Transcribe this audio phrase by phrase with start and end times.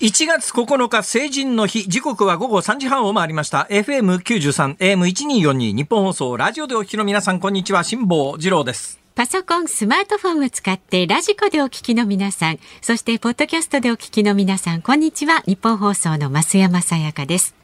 [0.00, 3.66] 1月9日成人の日、時刻は午後3時半を回りました。
[3.68, 8.98] FM93、AM1242、ニッポン放送、ラジオでお聞きの皆さん、こんにちは、辛坊治郎です。
[9.14, 15.42] パソコン、スマートフォンを使って radiko でお聞きの皆さん、そしてポッドキャストでお聞きの皆さん、こんにちは。
[15.46, 17.59] ニッポン放送の増山さやかです。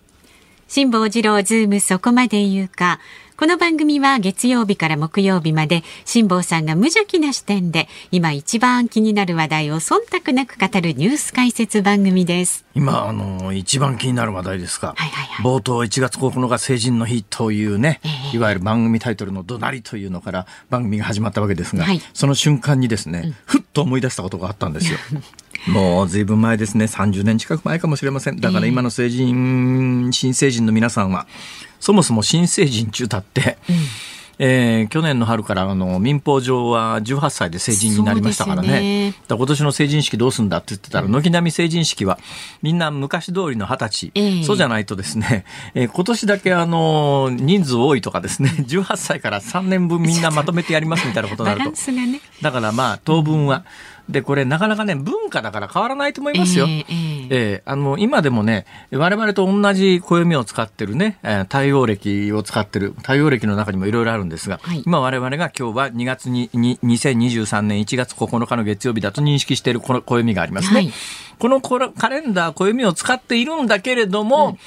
[0.69, 2.99] 辛坊治郎ズームそこまで言うか。
[3.37, 12.65] この番組は月曜日から木曜日まで辛坊さんが無邪気な視点で今一番気になる話題を忖度なく語るニュース解説番組です。
[12.75, 24.99] 今あの一番気になる話題ですか、はいはいはい、冒頭1月9日成人の日というね、えー、いわゆる番組タイトルの怒鳴りというのから番組が始まったわけですが、はい、その瞬間にですね、うん、ふっと思い出したことがあったんですよ
[25.69, 26.85] もうずいぶん前ですね。
[26.85, 28.41] 30年近く前かもしれません。
[28.41, 31.27] だから今の成人、新成人の皆さんは
[31.81, 33.77] そもそも新成人中だって、うん。
[34.39, 39.15] えー、去年の春からあの民法上は18歳で成人になりましたからね、ね。
[39.29, 42.19] 今年の成人式どうすんだって言ってたら、軒並み成人式は
[42.61, 56.67] みんな昔通りの二十歳、えー、そうじゃないとですね、えー、今年だけあの人数多いとかですね、18歳から3年分みんなまとめてやりますみたいなことになると、 ね、だからまあ当分は、うんで、これなかなかね、文化だから変わらないと思いますよ。
[56.67, 70.75] えー、えーえー、あの、今でもね、我々と同じ暦を使ってるね、えー、太陽暦を使ってる、太陽暦の中にもいろいろあるんですが、はい、今我々が今日は2月に、に2023年1月9日の月曜日だと認識しているこの暦がありますね。
[70.75, 70.93] はい、
[71.39, 74.59] このカレンダー、暦を使っているんだけれども、うん。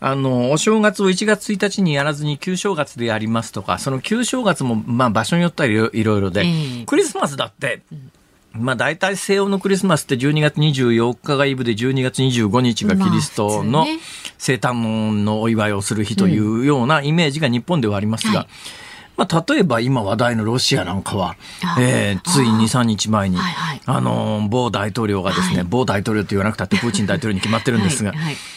[0.00, 7.80] あの、お正月を1月1日にやらずに旧正月でやりますとか、その旧正月も、まあ場所によってはいろいろで、えー、クリスマスだって、
[8.54, 13.84] まあ大体西欧のクリスマスって12月24日がイブで12月25日がキリストの
[14.38, 18.46] 生誕のお祝いをする日というようなイメージが日本ではありますが、まあ、
[19.16, 21.36] 例えば今話題のロシアなんかは、
[21.78, 23.38] えー、つい2、3日前に、
[23.86, 28.12] あの、某大統領がですね、某大統領と言わなくたって プーチン大統領に決まってるんですが、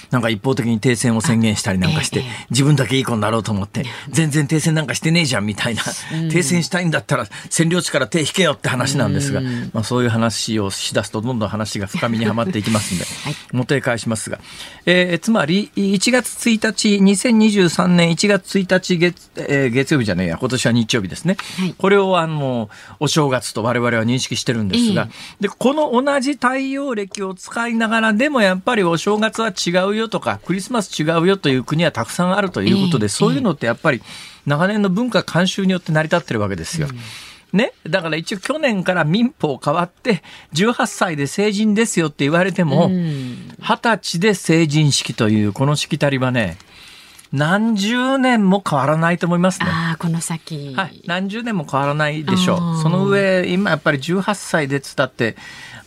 [0.10, 5.84] なんか一方的に停戦を宣言したりなんかして、自分だけいい子になろうと思って、全然停戦なんかしてねえじゃんみたいな、
[6.32, 9.42] 停戦したいんだったら占領地から手引けよって話なんですが、
[9.74, 13.06] まあ、そういう話をしだすとどんどん話が深みにはまっていきますんで、
[13.52, 14.40] 元へ返しますが、
[14.86, 21.36] えー、つまり1月1日、2023年1月1日月、えー、月曜日じゃねえや、今年は日曜日ですね。
[21.60, 22.70] はい、これをあの、
[23.02, 25.10] お正月と我々は認識してるんですが、
[25.42, 34.02] で、この同じ太陽暦を使いながらでもやっぱりお正月は違うよとか、クリスマス違うよという国はたくさんあるということで、そういうのってやっぱり
[34.46, 36.88] 長年の文化慣習によって成り立ってるわけですよ。
[37.52, 37.74] ね。
[37.88, 46.58] だから一応去年から民法変わって、18歳で成人ですよって言われても、20歳で成人式というこのしきたりはね、
[47.32, 49.68] 何十年も変わらないと思いますね。
[49.70, 50.74] ああ、この先。
[50.76, 51.02] はい。
[51.06, 52.82] 何十年も変わらないでしょう。
[52.82, 55.36] その上、今やっぱり18歳でつったって、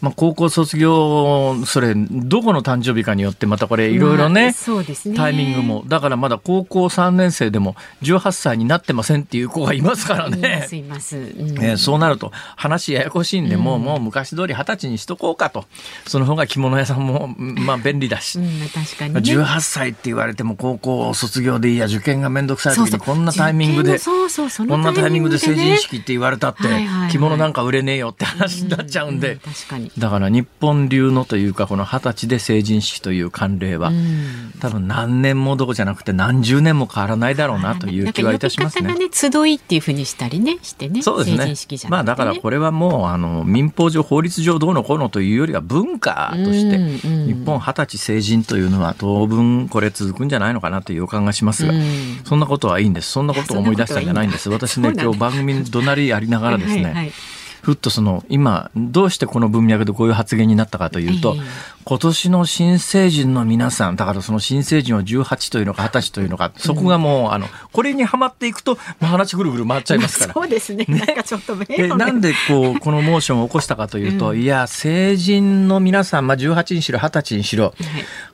[0.00, 10.68] まあ、高校卒業、それ、どこの誕生日かによって、またこれ、いろいろね、そうですね、タイミングも、だからまだ高校3年生でも、18歳になってませんっていう子がいますからね。
[10.72, 11.24] います、うん、
[11.62, 15.66] えー、そうなると、話ややこしいんで、もう、もう昔通り二十歳にしとこうかと。
[16.06, 18.38] その方が着物屋さんも、まあ、便利だし。
[18.38, 26.62] うん、確かに、ね、18歳って言われても、高校卒業でいいや、受験がめんどくさい時に、こんなタイミングで、そうそうこんなタイミングで成人式って言われたって、
[27.10, 33.92] 着物なんか売れねえよって話になっちゃうんで、確かにだから日本流のというかこの二十歳で成人式という慣例は、
[34.60, 38.94] 多分何年もどこじゃなくて何十年も変わらないだろうなという気はいたしますね。
[38.94, 41.02] ね集いっていうふうにしたりねしてね。
[41.02, 41.44] そうですね。
[41.44, 41.54] ね
[41.88, 51.72] まあだからこれはもうあの民法上法律上どうのこうのというよりは文化として日本二十歳成人というのは当分これ続くんじゃないのかなという予感がしますが、
[52.24, 53.10] そんなことはいいんです。
[53.10, 54.48] そんなことを思い出したんじゃないんです。
[54.50, 56.84] 私ね今日番組怒鳴りやりながらですね。
[56.84, 57.12] はいはい
[57.62, 61.36] ふっとその今どうしてこの文脈でこういう発言になったかというと、
[61.84, 70.34] 今年の新成人の皆さんだからその新成人を18というのか20歳というのかそこがもう、あのこれにはまっていくと話ぐるぐる回っちゃいますから。
[70.34, 70.84] そうですね。
[70.88, 70.98] ね。
[71.06, 71.56] なんかちょっと
[71.96, 77.74] なんでこうこのモーションを起こしたかというと、いや成人の皆さんまあ18にしろ20歳にしろ、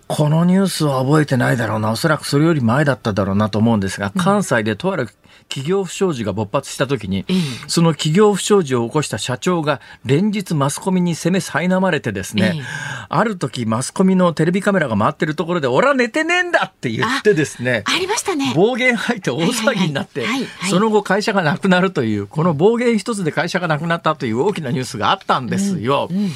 [0.08, 1.90] このニュースは覚えてないだろうな。
[1.90, 5.08] おそらくそれより前だっただろうなと思うんですが関西でとある
[5.48, 7.24] 企業不祥事が勃発した時に、
[7.66, 12.62] その企業不祥事を起こした社長が連日マスコミに攻め苛まれてですね、
[13.08, 18.52] ある時マスコミのテレビカメラが回ってるところで、俺は寝てねえんだって言ってですね、ありましたね。
[18.54, 20.26] 暴言吐いて大騒ぎになって、
[20.68, 26.08] その後会社がなくなるという、この暴言一つで会社がなくなったという大きなニュースがあったんですよ。
[26.10, 26.30] うんうん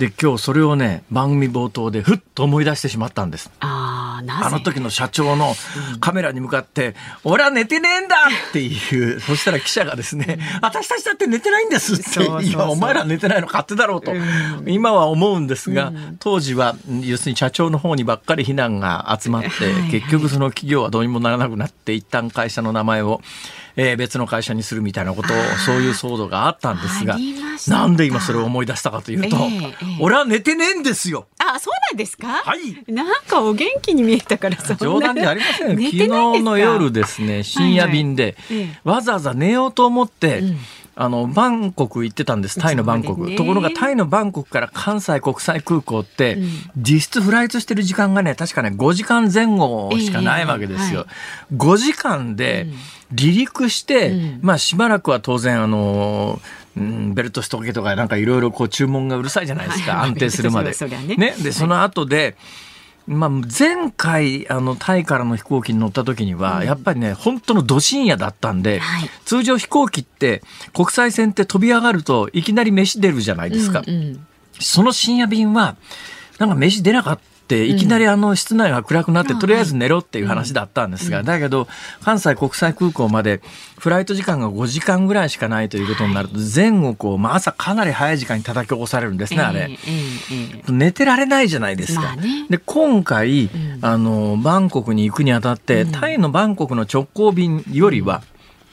[0.00, 3.50] で今日それをね番組冒頭でふっと思い出してしまったんです。
[3.60, 5.54] ああの時の社長の
[6.00, 8.16] カメラに向かって「俺は寝てねえんだ!」
[8.48, 9.20] っていう。
[9.20, 14.14] そしたら記者がですね「私たちだって寝てないんです」って「いやお前ら寝てないの勝手だろうと」
[14.66, 19.50] 今は思うんですが当時は要するに社長の方にばっかり非難が集まって
[19.90, 23.20] 結局その企業はどうにもならなくなって一旦会社の名前を
[23.76, 25.36] えー、別の会社にするみたいなことを
[25.66, 27.16] そういう騒動があったんですが
[27.68, 31.26] なんで今それを思い出したかというと、えーえー、俺は寝てねえんですよ。
[31.38, 32.28] あそうなんですか？
[32.28, 32.92] はい。
[32.92, 40.58] なんかお元気に見えたから冗談じゃありません昨日の夜ですね深夜便で、はいはい、わざわざ寝ようと思って、うん。
[40.96, 42.60] あのバンコク行ってたんです。
[42.60, 51.06] タイのバンコク、ね、ところがタイのバンコクから関西国際空港って、うん、実質フライトしてる時間がね確かね5時間前後しかないわけですよ、
[51.50, 52.66] えーはい、5時間で
[53.16, 56.40] 離陸して、うん、まあしばらくは当然あの
[56.76, 60.72] うん、ベルトしとけとかなんかいろいろこう注文がうるさいじゃないですか、安定するまで。
[61.08, 62.36] ね、ね、でその後で、
[63.06, 70.42] まあ、前回あのタイからの飛行機に乗った時には、やっぱりね本当のど深夜だったんで、はい、通常飛行機って
[70.72, 73.82] 国際線って飛び上がるといきなり飯出るじゃないですか。
[73.84, 74.26] うんうん、
[74.60, 75.76] その深夜便は
[76.38, 77.30] なんか飯出なかった
[77.66, 81.68] いきなりあの室内が暗くなって、とりあえず寝ろっていう話だったんですが、だけど
[82.02, 83.40] 関西国際空港まで
[83.78, 89.70] フライト時間が5時間ぐらいしかないということになると、前後こう、まあ、朝かなり早い時間に叩き起こされるんですね、あれ。
[90.68, 92.14] 寝てられないじゃないですか。
[92.50, 93.48] で、今回、
[93.80, 98.22] あの、バンコクに行くにあたって、タイのバンコクの直行便よりは、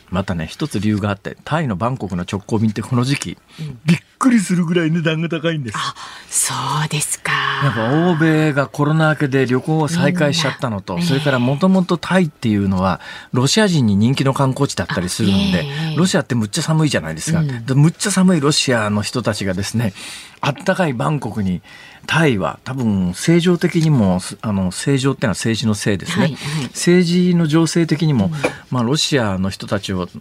[0.09, 5.77] またね一つ理由があってタイのバンコクの直行便ってこの時期、うん、びっくりするぐらい値段が高いんです。
[5.77, 5.93] あ
[6.29, 6.53] そ
[6.85, 7.31] うですか。
[7.63, 12.99] やっぱ欧米がコロナ明けで旅行を再開しちゃったのと、それからもともとタイっていうのは
[13.33, 15.65] ロシア人に人気の観光地だったりするんで、
[15.97, 19.93] ロシアってむっちゃ寒いじゃないですか、うん、むっちゃ寒いロシアの人たちがですね
[20.39, 21.61] あったかいバンコクに
[22.07, 28.31] タイは多分政情的にもあの政情っていうのは政治のせいですね、はいはい、政治の情勢的にも、うん、
[28.71, 30.13] まあ、ロシアの人たちを受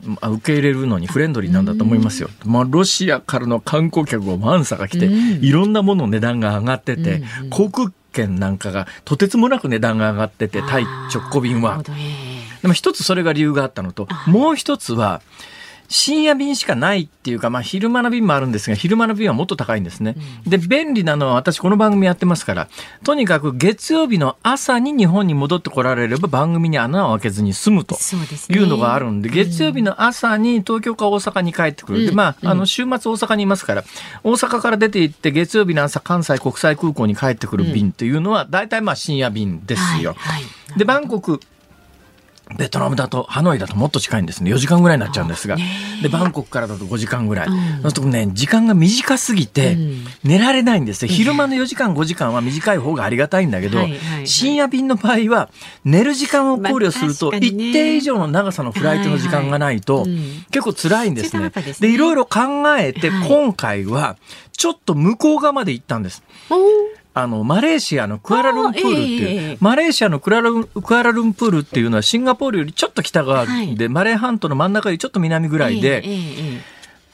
[0.44, 2.29] け入れるのにフレンドリーなんだと思いますよ。
[2.44, 10.85] まあ、ロシアからの観光客をマンサが来て、うん、いろんなものの値段が上がってて、うん、航空券なんかがとてつもなく値段が上がっててタイ
[11.15, 11.82] 直行便は。
[12.62, 15.23] でも一つそれが理由があったのともう一つは
[15.88, 20.15] 深夜便しかないっていうか、まあ、昼間の便もあるんですが、昼間の便はもっと高いんですね。
[20.44, 22.69] うん、で、便利なのは私この番組やってますから、
[23.05, 27.97] とにかく月曜日の朝に日本に戻ってこられれば番組に穴を開けずに済むと
[28.50, 32.00] いうのがあるんで、でね、月曜日の朝に東京か大阪に帰ってくる。
[32.00, 33.85] うん、で、まあ、あの、週末大阪にいますから、
[34.23, 40.15] 大阪から出て行って月曜日の朝関西国際空港に帰ってくる便というのは、大体まあ深夜便ですよ。
[40.19, 40.43] はい。
[40.43, 41.41] はい、で、バンコク、
[42.54, 44.52] ベトナムだとハノイだともっと近いんですね。
[44.52, 45.56] 4時間ぐらいになっちゃうんですが。
[46.00, 49.76] でバンコクからだと5時間ぐらい、うん、そうするとね時間が短すぎて
[50.22, 53.81] 寝られないんですよ、昼間の4時間5時間は短い方がありがたいんだけど、
[54.25, 55.50] 深夜便の場合は
[55.84, 60.06] 寝る時間を考慮すると一定以上の長さのフライトの時間がないと
[60.52, 61.50] 結構辛いんですね。
[61.81, 62.40] でいろいろ考
[62.78, 64.16] えて今回は
[64.52, 66.22] ちょっと向こう側まで行ったんです。
[67.19, 76.61] あの、マレーシアのクアラルンプールっていう、えー、マレーシアのクアラルンクアラルンプールっていうのはシンガポールよりちょっと北側で、はい、マレー半島の真ん中よりちょっと南ぐらいで、えー、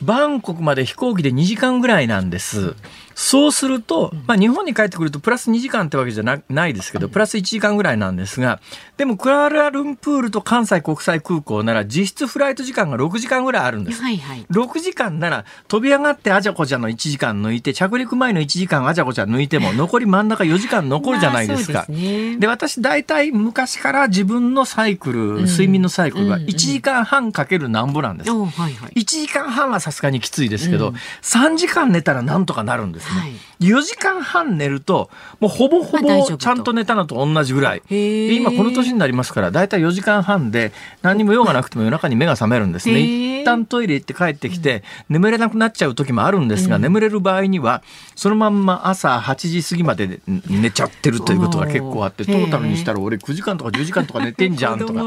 [0.02, 2.74] バンコクまで飛行機で2時間ぐらいなんです。
[3.14, 8.60] そうすると、まあ、日本に帰ってくるとプラス2時間ってわけじゃなないですけど、プラス1時間ぐらいなんですが、
[8.96, 14.02] でもクアラルンプールと関西国際空港なら実質フライト時間が6時間ぐらいあるんです。
[14.02, 21.72] はいはい、6時間なら飛び上がってあじゃこちゃの1時間抜いて、着陸前の1時間あじゃこちゃ抜いても、 残り真ん中4時間残るじゃないですか。
[21.72, 28.30] まあ、で、ね、私大体昔から自分のサイクル、睡眠のサイクルは1時間半かけるなんぼなんです。
[28.30, 33.20] うんうん、1時間半はさすがにきついですけど、うん、3時間寝たらなんとかなるんですね。
[33.20, 37.82] はい、4時間半寝ると、もうほぼほぼちゃんと寝たのと同じぐらい。
[37.88, 43.42] で今この年になりますから、だいたい4時間半で何にも用がなくても夜中に目が覚めるんですね。
[43.42, 47.82] 一旦トイレ行って帰ってきて、眠れなくなっちゃう時もあるんですが、眠れる場合には、
[48.14, 55.02] そのまんま朝8時過ぎまで寝ちゃってるということが結構あって、トータルにしたら俺9時間とか10時間とか寝てんじゃんとか、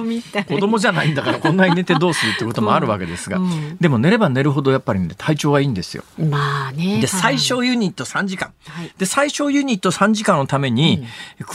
[0.48, 3.40] 子供じゃないんだからこんなに寝てどうするってこともあるわけですが、
[3.80, 6.04] でも寝れば寝るほどやっぱりね、体調はいいんですよ。
[6.18, 7.00] まあね。
[7.00, 8.54] で、最小ユニット3時間。
[8.98, 11.06] で、最小ユニット3時間のために、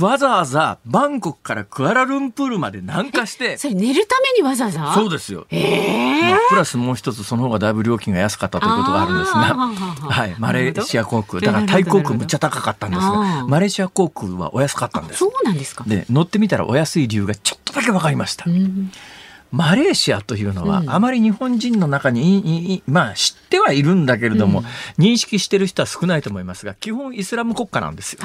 [0.00, 3.56] わざわざバンコクからクアラルンプールまで南下して。
[3.58, 4.94] それ寝るためにわざわざ？
[4.94, 5.46] そうですよ。
[5.50, 9.40] えー、プラスもう一つその方がだいぶ料金が安かったということがあるんですが、
[10.10, 15.18] はい、マレーシア航空、だからタイ航空むっちゃ高かったんですが、マレーシア航空はお安かったんです。
[15.20, 15.84] そうなんですか。
[15.86, 18.46] で、乗ってみたらお安い理由がちょっとだけ分かりました。
[19.52, 24.62] マレーシアというのは、あまり日本人の中に、まあ知ってはいるんだけれども、う
[25.02, 28.20] ん、認識してる人は少ないと思いますが、基本イスラム国家なんですよ。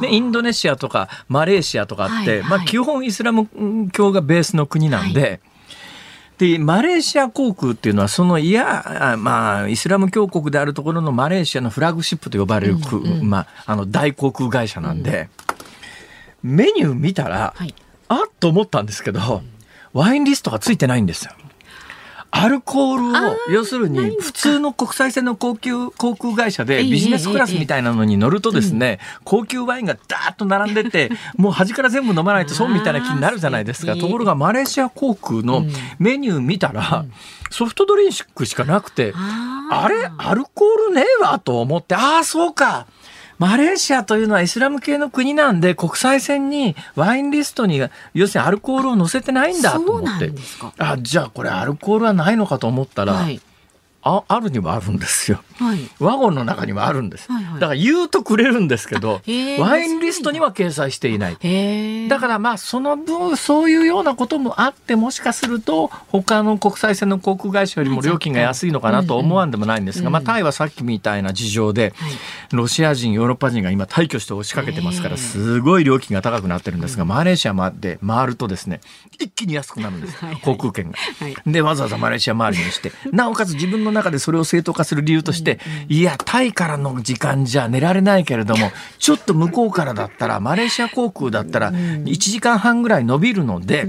[0.00, 3.48] で、インドネシアとかマレーシアとかあって、はいはい、まあ基本イスラム
[3.92, 5.40] 教がベースの国なんで、はい。
[6.38, 15.30] で、マレーシア航空っていうのは、その、いや、まあ、イスラム教国であるところのマレーシアのフラッグシップと呼ばれる、うんうん、まあ、あの、大航空会社なんで、
[16.44, 17.74] うん、メニュー見たら、はい、
[18.08, 19.42] あっと思ったんですけど、
[19.96, 21.32] ワインリストがついてないんですよ。
[22.30, 33.96] アルコールを要するに普通の国際線の高級航空会社でビジネスクラスみたいなのに乗るとですね、高級ワインがダーッと並んでて もう端から全部飲まないと損みたいな気になるじゃないですか。
[33.96, 35.64] ところがマレーシア航空の
[35.98, 37.06] メニュー見たら
[37.50, 39.14] ソフトドリンクしかなくて
[39.70, 42.86] あれアルコールねえわと思ってああそうか
[43.38, 47.80] マレーシアというのはイスラム系の国なんで国際線にワインリストに
[48.14, 50.32] 要するにアルコールを載せてないんだと思って。
[50.78, 53.40] あじゃあこれアルコールはないのかと思ったら、はい、
[54.06, 59.20] ああるにはあるんですよ、はい、ワゴンの中にはあるんです、はいはい、だから言うとくれるんですけど
[59.58, 62.08] ワインリストには掲載していない。
[62.08, 71.92] だからまあその分そういうようなこともあってもしかすると他の国際線の航空会社よりも料金が安いのかなと思わんでもないんですが、まあ、タイはさっきみたいな事情で、
[72.52, 78.80] ロシア人ヨーロッパ人が今退去して押しかけてますからすごい料金が高くなってるんですがマレーシアまで回るとですね
[79.12, 80.98] 一気に安くなるんです、航空券が。
[81.46, 93.86] でわざわざマレーシア周りにしてなおかつ自分の中でそれを正当化する理由として、いや、タイからの時間じゃ寝られないけれども、 ちょっと向こうからだったら、マレーシア航空だったら、1時間半ぐらい伸びるので、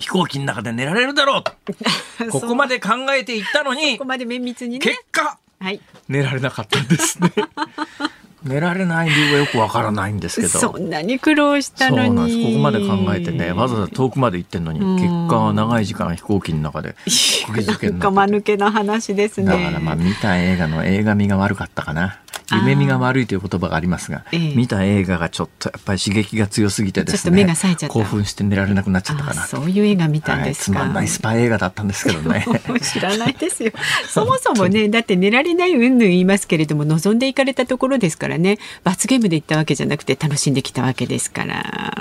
[0.00, 1.52] 飛行機の中で寝られるだろうと。
[2.30, 4.78] ここまで考えていったのに、ここまで綿密にね。
[4.78, 7.32] 結果、はい、寝られなかったんですね。
[8.46, 10.58] 寝られない理由はよくわからないんですけど。
[10.58, 12.46] そんなに苦労したのに。
[12.46, 16.94] ここまで考えてねわざわざ遠くまで行ってんのに結果は長い時間飛行機の中で
[17.46, 18.14] 釘付けになって。
[18.14, 19.46] 間抜けな話ですね。
[19.46, 22.18] だからまあ見た映画の映画味が悪かったかな
[22.52, 24.24] 夢見が悪いという言葉がありますが、
[24.54, 27.46] 見た映画がちょっとやっぱり刺激が強すぎてですね
[27.88, 29.42] 興奮して寝られなくなっちゃったかな。
[29.42, 32.46] そういう映画見たんですか、はい、つまんないスパイ映画だったんですけどね。
[32.82, 33.72] 知らないですよ。
[34.08, 38.58] そもそもねだって寝られないうんぬん言いますけれども望んでいかれたところですからね。
[38.84, 41.94] 罰ゲームで行ったわけじゃなくて楽しんできたわけですから。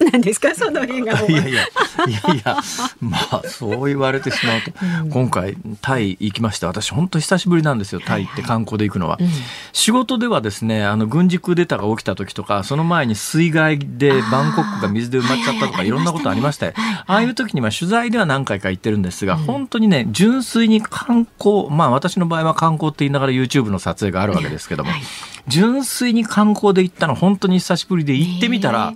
[0.00, 0.54] 何ですか？
[0.54, 2.56] その映画 いやいやいやいや
[3.00, 9.32] まあそう言われてしまうと、うん、今回タイ行きまして私本当久しぶりなんですよタイって観光で行くのは、はいはい、
[9.72, 25.02] 仕事ではですねあの軍事クーデターが起きた時とかその前に水害でバンコクが水で埋まっちゃったとかいろんなことありまして、ああいう時には取材では何回か行ってるんですが、うん、本当にね純粋に観光まあ私の場合は観光って言いながら YouTube の撮影があるわけですけども、はい、
[25.48, 28.94] 純粋に観光で行ったの本当に久しぶりで行ってみたら、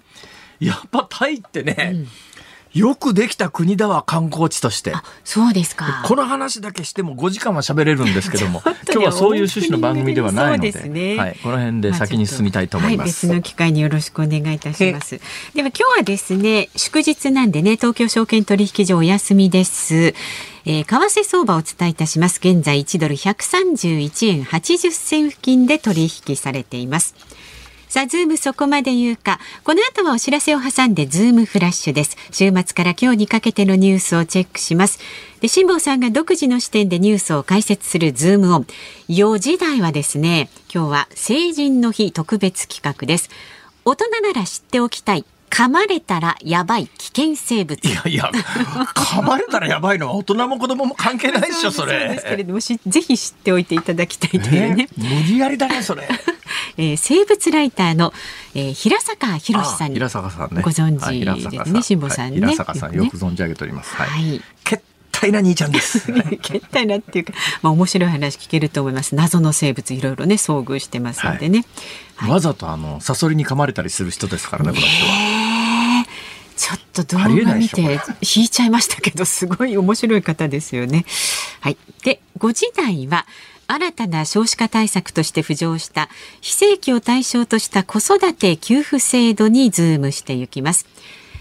[0.66, 2.09] やっぱタイってね、うん。
[2.75, 4.95] よくできた国だわ観光地として。
[5.25, 6.02] そうですか。
[6.07, 15.21] この話だけしても5時間は喋れるんですけども 今日はそういう趣旨の番組ではないので、ね、はい、この辺で先に進みたいと思います、はい、別の機会によろしくお願いいたします。
[15.54, 20.14] では今日はですね祝日なんでね東京証券取引所お休みです。
[20.64, 22.38] えー、為替相場をお伝えいたします。
[22.38, 27.16] 現在1ドル131円80銭付近で取引されています
[27.92, 29.38] さあ、ズームそこまで言うか。
[29.64, 32.16] この後はお知らせを挟んで、ズームフラッシュです。
[32.30, 34.99] 週末から今日にかけてのニュースをチェックします。
[35.40, 38.66] で、辛坊さんが独自の視点でニュースを解説するズームオン。
[39.11, 43.28] 4時台はですね、今日は成人の日特別企画です。
[43.84, 47.78] 大人なら知っておきたい噛まれたらやばい危険生物。
[47.87, 48.30] いやいや、
[48.94, 52.09] 噛まれたらやばいのは大人も子供も関係ないでしょ、それ。
[52.09, 54.88] ですけれども、ぜひ知っておいていただきたいというね。
[54.97, 56.09] 無理やりだね、それ。
[56.78, 58.14] えー、生物ライターの、
[58.54, 59.97] えー、平坂博さんに。
[59.97, 60.62] 平坂さんね。
[60.62, 63.94] ご存知ですね、辛坊さんね、平坂さんよく存じ上げております。
[63.94, 64.09] はい。
[64.09, 64.42] はい
[65.23, 66.12] 態な兄ちゃんです。
[66.42, 67.32] 決体なっていうか、
[67.62, 69.14] まあ面白い話聞けると思います。
[69.14, 71.64] 謎の生物いろいろね遭遇してますんでね。
[72.16, 75.41] はい、わざとあのサソリに噛まれたりする人ですからね、この人は。
[76.62, 77.81] ちょっと動画見て
[78.21, 81.04] 引いちゃいましたけどすごい面白い方ですよね。
[81.61, 81.76] はい。
[82.04, 83.26] で5時台は
[83.66, 86.09] 新たな少子化対策として浮上した
[86.40, 90.87] 非正規を対象とした子育て給付制度にズームしていきます。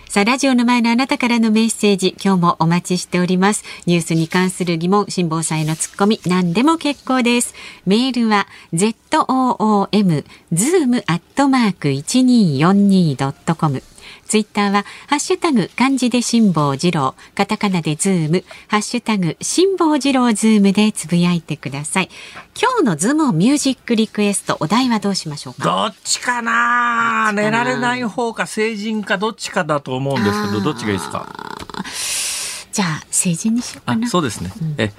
[0.09, 3.63] さあ、ラジオの前のあなたからのメッセージ、今日もお待ちしております。
[3.85, 7.53] ニュースに関する疑問、辛坊さんへのツッコミ、何でも結構です。
[7.85, 13.83] メールは、zoom、zoom アットマーク 1242.com。
[14.31, 22.09] ツイッターは、ハッシュタグ、漢字で辛坊治郎、カタカナでズーム、ハッシュタグ、辛坊治郎ズームでつぶやいてください。
[22.57, 25.65] 今日のズームミュージックリクエスト、お題はどうしましょうか？
[25.65, 27.33] どっちかな？
[27.33, 31.27] 寝られない方か成人かどっちかだと思うんですけど、どっちがいいですか？
[32.71, 34.07] じゃあ成人にしようかな。
[34.07, 34.93] そうですね、うん、え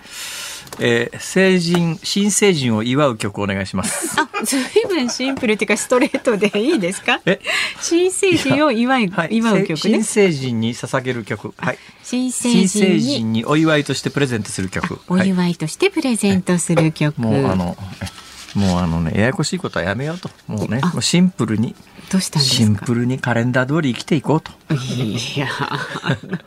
[0.81, 4.21] えー、成人新成人を祝う曲お願いします。
[4.21, 7.21] あ、ずいぶんシンプルっていうかストレートでいいですか？
[7.27, 7.41] え、
[7.81, 9.77] 新成人を祝い、はい、祝う曲ね。
[9.77, 11.55] 新成人に捧げる曲。
[11.57, 11.79] はい。
[12.03, 14.99] 新成人にお祝いとしてプレゼントする曲。
[15.09, 17.21] お祝いとしてプレゼントする曲。
[17.21, 17.77] もうあの。
[18.55, 21.75] もうあのねややこしいことはやめようともうねもうシンプルに
[22.13, 24.53] どうしたんシンプルにカレンダー通り生きていこうと。
[24.75, 25.49] いや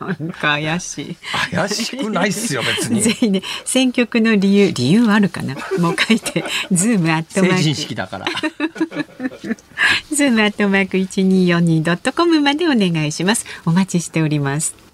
[0.08, 1.16] なんか怪しい。
[1.52, 3.02] 怪しくないっすよ別に。
[3.02, 5.56] ぜひね選曲の理由理由あるかな？
[5.80, 7.56] もう書いてズームアットマーク。
[7.56, 8.26] 成人式だから。
[10.12, 13.44] ズームアットマーク一二四二ドットコムまでお願いします。
[13.64, 14.85] お待ちしております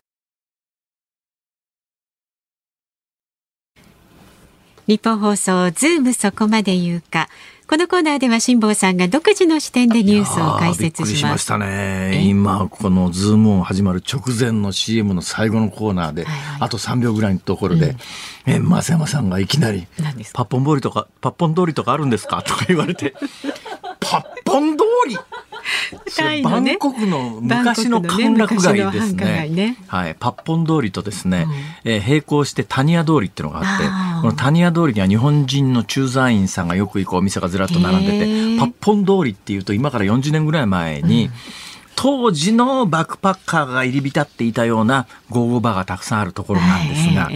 [4.88, 7.29] ニッポン放送ズームそこまで言うか
[7.69, 11.17] このコーナーでは辛坊さんが独自の視点でニュースを解説します。
[11.17, 12.23] しましたね。
[12.27, 17.97] 今このズームオン始まる直前の CM の最後のコーナーで、はいはい、あと3秒ぐらいのところで、
[18.47, 19.87] うん、え増山さんがいきなり
[20.35, 22.43] パッポン通りとかパッポン通りとかあるんですか？
[22.43, 23.15] とか言われて。
[26.42, 29.49] バンコクの昔の歓楽街ですね。
[29.49, 31.47] ねはい、パッポン通りとですね、
[31.85, 33.87] うん、えー、並行してタニア通りっていうのがあって、
[34.23, 41.33] このタニア通りには日本人の駐在員さんがよく行くお店がずらっと並んでて、パッポン通りっていうと今から40年ぐらい前に、うん。
[41.95, 47.31] 当時のバックパッカーが入り浸っていたようなゴーゴーバーがたくさんあるところなんですが、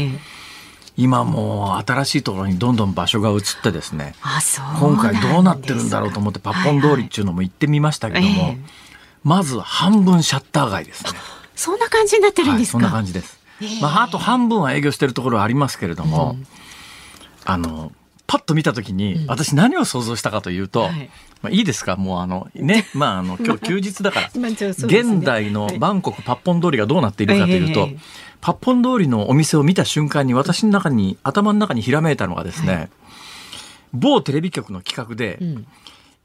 [0.96, 4.14] 今もう新しいところにどんどん場所が移ってですね
[4.80, 8.58] 今回どうなってるんだろうと思ってパッポン通りっていうのも行ってみましたけども、はいはい、
[9.24, 11.10] まず半分シャッター街ですね。
[11.54, 13.38] そんな感じになってるんですか、はい、そんな感じです、
[13.80, 16.46] まあ、あと半分は営業してるところはありますけれども、うん、
[17.44, 17.92] あの
[18.26, 21.10] パッと見た時に、私何を想像したかというと、はい、
[21.42, 21.94] まあ、いいですか？
[21.94, 27.88] もうあのね、 まああの今日休日だから、 現代のバンコクパッポン通りがどうなっているかというと、
[28.40, 32.90] パッポン通りのお店を見た瞬間に私の中に頭の中にひらめいたのがですね、はい、
[33.92, 35.66] 某テレビ局の企画で、うん、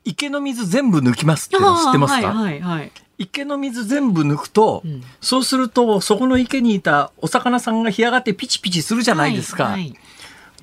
[0.03, 9.65] 池の水全部抜きますっていうの知ってますか、はいはいはい、池の水全部抜くと、うん、そうするとそこの池にいたお魚さんが干上がってピチピチするじゃないですか。
[9.65, 9.98] はいはい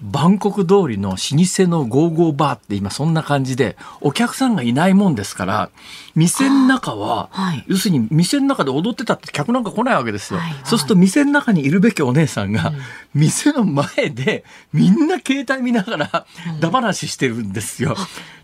[0.00, 5.70] バンコク通りの老舗のゴーゴーバーって今そんな感じで、お客さんがいないもんですから、
[6.14, 10.40] 店の中は、はい、要するに店の中で踊ってたって客なんか来ないわけですよ。
[10.40, 12.72] はいはい、そうすると店の中にいるべきお姉さんが、
[13.14, 16.26] 店の前でみんな携帯見ながら、
[16.60, 17.96] だ話してるんですよ。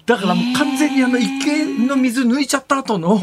[0.07, 3.19] だからもう完全にあの池の水抜いちゃった後の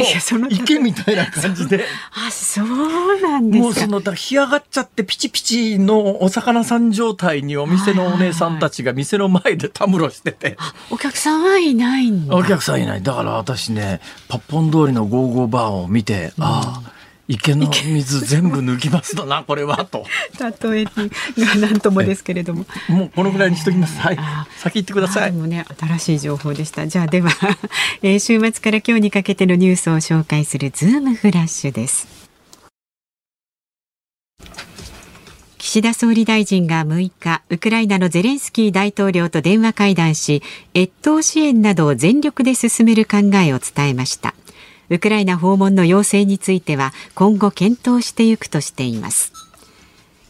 [0.50, 1.86] 池みたいな感じで。
[2.28, 10.58] あ、 そうなんですもうその、だ干上がっちゃってピチピチのお魚さん状態にお店のお姉さんたちが店の前でたむろしてて。
[10.90, 12.36] お客さんはいないんだ。
[12.36, 13.04] お客さんいない。
[13.04, 16.92] だから私ね、パッポン通りのゴーゴーバーを見て、うん、ああ、
[17.28, 20.06] 池の水全部抜きますとなこれはと。
[20.40, 20.92] 例えが
[21.60, 22.66] 何ともですけれども。
[22.90, 24.00] もうこのぐらいにしときます。
[24.00, 24.18] はい。
[24.58, 25.32] 先行ってください。
[25.32, 26.88] もね新しい情報でした。
[26.88, 27.32] じゃあでは、
[28.04, 32.22] えー、週末から今日にかけてのニュースを紹介するズームフラッシュです。
[35.58, 40.42] 岸田総理大臣が6日、ウクライナのゼレンスキー大統領と電話会談し、
[40.76, 44.34] 越冬支援などを全力で進める考えを伝えました。
[44.92, 49.32] ウクライナ訪問の要請については今後検討していくとしています。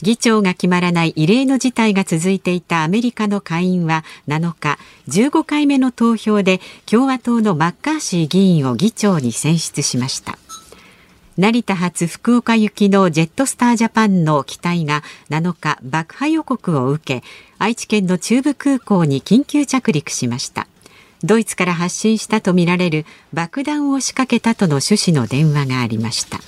[0.03, 4.77] 議長が決まらない異例の事態が続いていたアメリカの下院は7日
[5.09, 10.37] 15回目の投票で共和党のマッカーシー議員を議長に選出しました。
[11.37, 20.67] 成田発福岡行きのジェットスタージャパンの機体が7日爆破予告を受け愛知県の中部空港に緊急着陸しました。
[21.23, 26.39] ドイツから発信したとみられる爆弾を仕掛けたとの趣旨の電話がありました。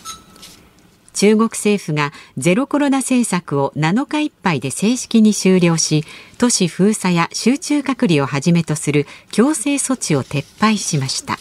[1.14, 6.04] 中国政府がゼロコロナ政策を7日いっぱいで正式に終了し
[6.40, 11.38] 都市封鎖や集中隔離をはじめとする強制措置を撤廃しました。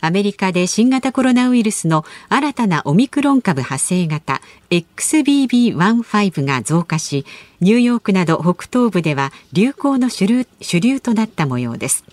[0.00, 7.26] アメリカで新型コロナウイルスの新たなオミクロン株派生型 XBB.1.5 が増加し
[7.60, 12.04] ニューヨークなど北東部では流行の主流主流となった模様です。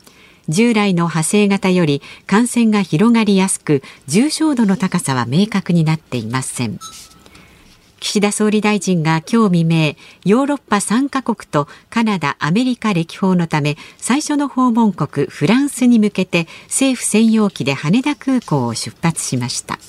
[0.49, 6.79] 従来の派生型より感染が広がりやすく重症度の高さは明確になっていません。
[7.99, 19.79] 岸田総理大臣が今日未明ヨーロッパ3カ国とカナダアメリカ歴訪のため最初の訪問国フランスに向けて政府専用機で羽田空港を出発しました。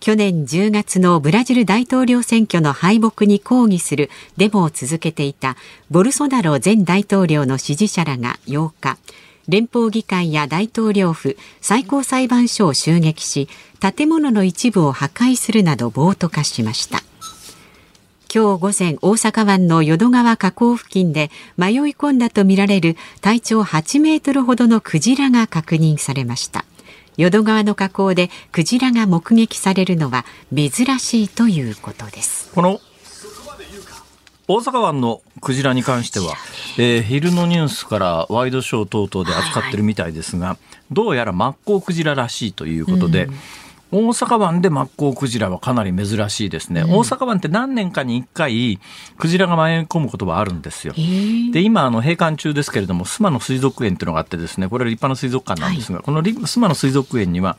[0.00, 5.56] 去年10月のブラジル大統領選挙の敗北に抗議するデモを続けていた
[5.92, 8.98] ボルソナロ前大統領の支持者らが8日
[9.48, 13.48] 連邦議会や大統領府最高裁判所を襲撃し
[13.82, 17.00] 建物の一部を破壊するなど暴徒化しました。
[18.32, 26.64] 今日午前大阪湾の淀川河口付近で迷い込んだとみられる体長8メートルほどのクジラが確認されました。
[27.16, 32.52] 淀川の河口でクジラが目撃されるのは珍しいということです。
[32.54, 32.80] この
[34.46, 36.36] 大阪湾のクジラに関しては、
[36.78, 40.56] えー、昼のニュースからワイドショー等々で扱ってるみたいですが、
[40.92, 43.34] どうやらマッコウクジラらしいということで、うん
[43.92, 48.80] 大阪湾でマッコウクジラはかなり珍しいですね、うん、大阪湾って何年かに1回
[49.18, 50.94] クジラが迷い込むことはあるんですよ。
[50.94, 57.58] で今あの閉館中ですけれども須磨の水族園っていうのがあってですねこれは立派な水族館なんですが、はい、この須磨の水族園には、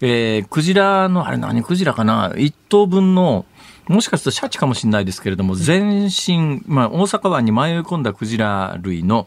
[0.00, 3.44] えー、クジラのあれ何クジラかな？1頭分の
[3.88, 9.26] もしかするとシャチかもしれないですけれども全身、まあ、大阪湾に迷い込んだクジラ類の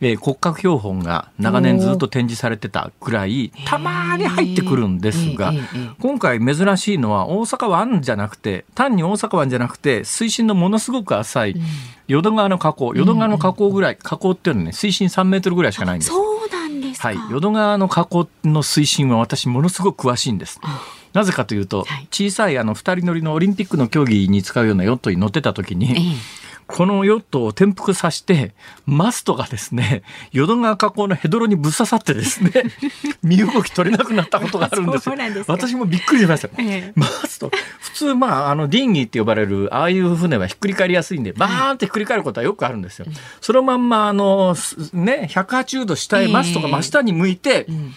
[0.00, 5.52] えー、骨格標本が長年ずっと展示されてたくらいたまに入ってくるんですが
[6.00, 11.56] 今回珍しいのは大阪湾じゃなくて単に大阪湾じゃなくて水深のものすごく浅い
[12.06, 16.10] 淀川の河口淀川の河口ぐらい河口っていうのはね水深3メートルぐらいしかないんです。
[16.10, 20.60] そうなんですはい、淀川の河口の水深は私ものすごく詳しいんです。
[21.12, 26.16] なぜかというと、小さいあの2人乗りのオリンピックの競技に使うようなヨットに乗ってた時に、
[26.68, 32.52] このヨットを転覆させて、マストがですね、淀川河口のヘドロにぶっ刺さってですね、
[33.24, 35.16] 身動き取れなくなったことがあるんですよ。
[35.46, 36.48] 私もびっくりしました。
[36.58, 43.06] ええ、マスト、普通、まあ、あの、ディンギーって呼ばれる、ああいう船はひっくり返りやすいんで、バーンってひっくり返ることはよくあるんですよ。
[43.40, 44.54] そのまんま、あの、
[44.92, 47.94] ね、180度下へマストが真下に向いて、えうん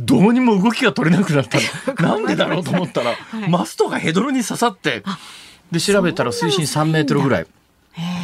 [0.00, 1.58] どうにも動きが取れなくなった。
[2.02, 2.08] の。
[2.08, 5.02] なんでだろうと思ったら、はい、マストがヘドロに刺さって、
[5.70, 7.46] で、調べたら水深3メートルぐらい。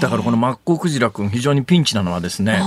[0.01, 2.63] だからこのマッコウクジラ君非常にピンチなのはですね、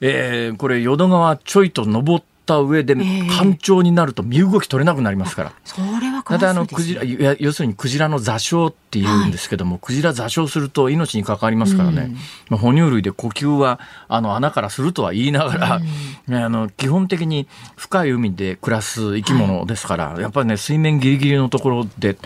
[0.00, 5.52] えー、これ淀川ちょいと登った上で干潮になると身動き取れなくなりますから。
[5.64, 7.02] それはただあのクジラ
[7.38, 12.14] 要するにクジラの座礁っていうんですけども、はい、クジラ座礁すると命に関わりますからね、
[12.50, 15.80] うん、哺乳類で呼吸はあの穴からするとは言いながら、
[16.28, 22.16] うん、 あの基本的に深い海で暮らす生き物ですから、はい、やっぱりね水面ギリギリのところで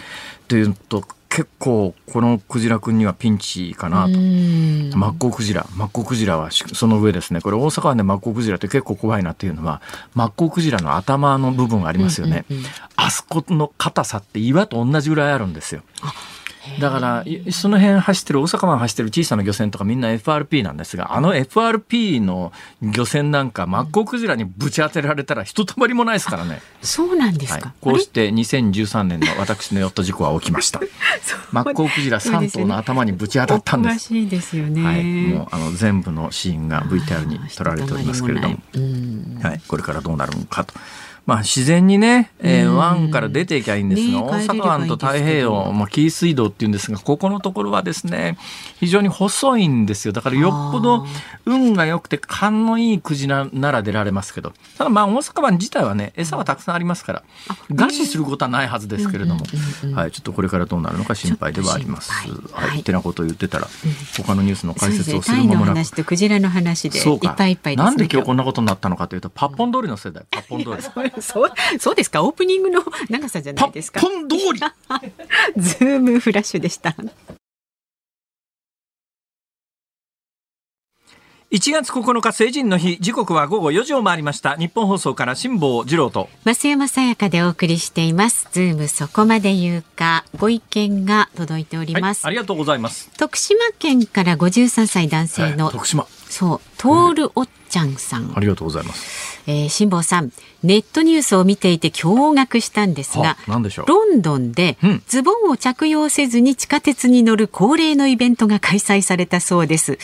[0.49, 4.19] っていうと結構このクジラ君にはピンチかなと。
[4.97, 5.67] マッコウクジラ。
[5.77, 7.43] マッコウクジラはその上ですね。
[7.43, 9.83] これ大阪湾でマッコウクジラって結構怖いなっていうのは
[10.15, 12.47] マッコウクジラの頭の部分がありますよね、
[12.97, 15.83] あそこの硬さって岩と同じぐらいあるんですよ。
[16.81, 22.53] だからその辺走ってる大阪湾走ってる小さな漁船とかみんな FRP なんですがあの FRP の
[22.83, 26.61] 漁船なんかマッコウクジラにぶち当てられたらひとたまりもないですからね。
[26.83, 30.81] そうなんですか、はい、こうして2013年の私のヨット事故は起きました。
[31.53, 33.99] マッコウクジラ3頭の頭にぶち当たったんです。
[34.09, 38.57] しいですよね、はい、もうあの全部のシーンが VTR に撮られておりますけれども。
[39.43, 40.75] はい、これからどうなるのかと。
[41.29, 48.39] まあ、自然にね、えー、湾から出ていきゃいいんですが、大阪湾と太平洋、まあ、紀伊水道っていうんですが、ここのところはですね、
[48.81, 50.15] 非常に細いんですよ。
[50.15, 51.05] だからよっぽど
[51.45, 57.23] 運が良くて勘のいいクジラなら出られますけど、ただまあ大阪湾自体はね、餌はたくさんありますから、
[57.71, 59.45] 餓死することはないはずですけれども、
[59.95, 62.11] はい、ちょっとこれからどうなるのか心配ではあります。
[62.11, 63.69] はい、ってなことを言ってたら、
[64.17, 65.75] 他のニュースの解説をする間もなく。
[65.75, 71.18] 話とクジラの話でいっぱいいっぱいです、ね、なんで今日こんなことになったのかというと、パッポン通りの世代、パッポン通り。
[71.23, 72.23] そうそうですか？
[72.25, 74.01] オープニングの長さじゃないですか？
[74.01, 74.61] ポン通り。
[75.57, 76.95] ズームフラッシュでした。
[81.51, 82.99] 1月9日成人の日。
[83.01, 84.57] 時刻は午後4時を回りました。
[84.57, 86.29] 日本放送から辛坊治郎と。
[86.45, 88.49] 増山さやかでお送りしています。
[88.53, 90.27] ズームそこまで言うか。
[90.37, 93.11] ご意見が届いております、はい、ありがとうございます。
[93.17, 96.07] 徳島県から53歳男性の、徳島。
[96.29, 99.41] そうトールおっちゃんさん、うん、ありがとうございます。
[99.47, 100.31] えー、辛坊さん
[100.65, 103.37] ネットニュースを見ていて驚愕したんですが
[103.87, 109.99] ロンドンでズボンを着用せずに地下鉄に乗る恒例のイベントが開催されたそうです。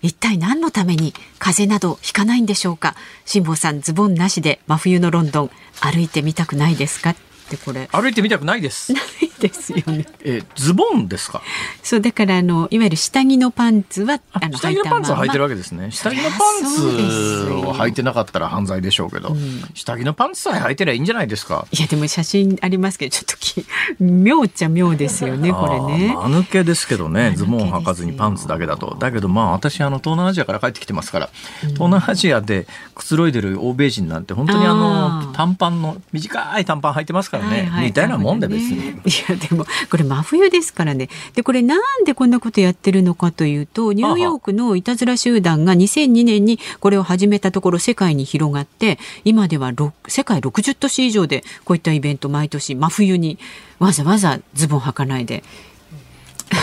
[0.00, 2.94] 一体何のために風邪などひかないんでしょうか？
[3.26, 7.14] 辛坊さんズボンなしで真冬のロンドン歩いてみたくないですか？
[7.48, 7.88] ってこれ。
[7.90, 8.92] 歩いてみたくないです。
[8.92, 9.04] ない
[9.40, 10.06] ですよね。
[10.24, 11.42] えズボンですか？
[11.82, 15.90] そうだからあのいわゆる下着のパンツはあの下着のパンツは履いてるわけですね。
[15.90, 21.66] 下着のパンツを履いてなかったら犯罪でしょうけど、うん、下着のパンツさえ履いてりゃいいんじゃないですか？
[21.72, 23.64] いやでも写真ありますけどちょっとき
[24.00, 26.14] 妙っちゃ妙ですよねこれね。
[26.14, 28.96] 間抜けですけどねズボン履かずにパンツだけだと。
[28.98, 31.30] だけどまあ私あの東南アジアから帰ってきてますから、
[31.62, 41.08] うん、東南アジアでくつろいでる欧米人なんて本当にあの短パンの短い短パン履いてますからね、はいはい、似たようなもんで別に、ね、いやでもこれ真冬ですからね。
[41.34, 49.72] でこれなんでこんなことやってるのかというとニューヨークのいたずら集団が2002年にこれを始めたところ世界に広がって今では
[50.06, 53.38] 世界60都市以上でこういったイベント毎年真冬に
[53.78, 55.44] わざわざズボン履かないで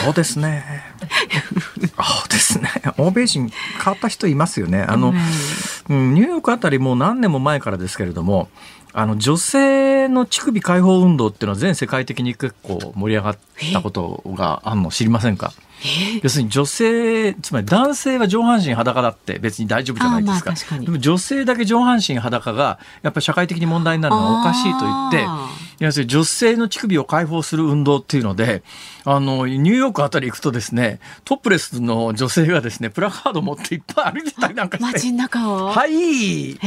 [0.04, 0.64] そうですね。
[1.82, 2.70] そうですね。
[2.98, 4.82] 欧米人変わった人いますよね。
[4.82, 5.14] あの、
[5.90, 8.50] うん、ニューヨークあたりもう何年も前からですけれども、
[8.94, 13.38] あの女性の乳首解放運動っていうのは全世界的に結構盛り上がっ
[13.74, 15.52] たことがあるの知りませんか？
[16.22, 20.54] 要するに女性つまり男性は上半身裸だって別に大丈夫じゃないですか。
[20.54, 25.26] かでも女性だけ上半身裸がやっぱり社会的に問題になるのはおかしいと言って
[25.80, 28.64] 要するに女性の乳首を解放する運動っていうので
[29.04, 34.94] あのニューヨークあたり行くとですねトップレスの女性がですねプラカード持っていっぱい歩いてたりなんかして。
[34.94, 35.68] 街中を。
[35.68, 36.54] はい。
[36.54, 36.58] へ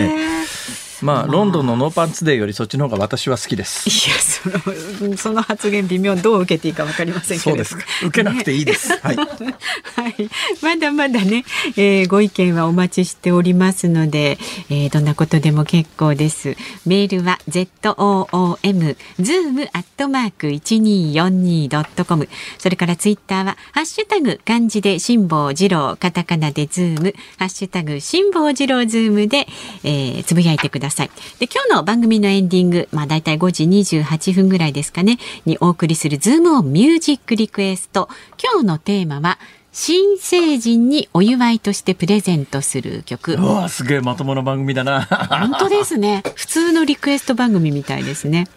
[0.00, 3.88] えまあ、ロンドンのノーパンツデーよりそっちの方が私は好きです。
[3.88, 7.50] いや、その、その発言微妙、どう受けていいかわかりませんけど。
[7.50, 7.84] そうですか。
[8.04, 8.90] 受けなくていいです。
[8.90, 9.16] ね、はい。
[9.16, 10.30] はい。
[10.62, 11.44] まだまだね、
[11.76, 14.38] えー、ご意見はお待ちしておりますので、
[14.70, 16.56] えー、どんなことでも結構です。
[16.86, 22.28] メールは z o o m zoom アットマーク一二四二ドットコム。
[22.58, 29.46] それからツイッターはハッシュタグ漢字で辛坊治郎、カタカナでズーム、ハッシュタグ辛坊治郎ズームで、
[29.84, 30.85] えー、つぶやいてください。
[30.86, 31.10] ださい。
[31.38, 38.08] で、今日の番組のエンディング、まあ大体5時28分ぐらいですかね、にお送りするズームオンミュージックリクエスト。
[38.42, 39.38] 今日のテーマは、
[39.72, 43.34] 新成人にお祝いとしてプレゼントする曲。
[43.34, 45.02] うわすげえまともな番組だな。
[45.04, 46.22] 本当ですね。
[46.34, 48.48] 普通のリクエスト番組みたいですね。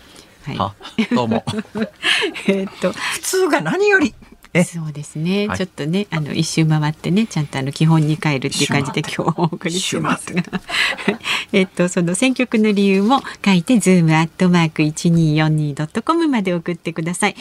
[0.45, 1.13] はい。
[1.13, 1.43] どうも。
[2.47, 4.15] えっと普通が何より。
[4.65, 10.43] そうですね、はい、ちょっとねあの一周回ってねちゃんとあの基本に帰るっていう感じで今日お送りしてますが。
[11.53, 17.35] えっとその選曲の理由も書いてズームアットマーク一二四二ドットコムまで送ってください。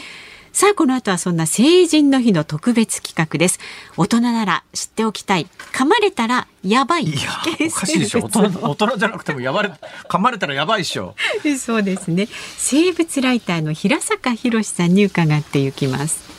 [0.51, 3.59] さあこの後はそんな成人の日の特別企画です。
[3.97, 5.47] 大人なら知っておきたい。
[5.73, 7.05] 噛まれたらやばい。
[7.05, 7.29] いや
[7.67, 8.21] おかしいでしょ。
[8.23, 9.71] 大人大人じゃなくてもやばれ
[10.07, 11.15] 噛まれたらやばいでしょ。
[11.59, 12.27] そうですね。
[12.57, 16.38] 生物ライターの平坂博さんに伺っていきます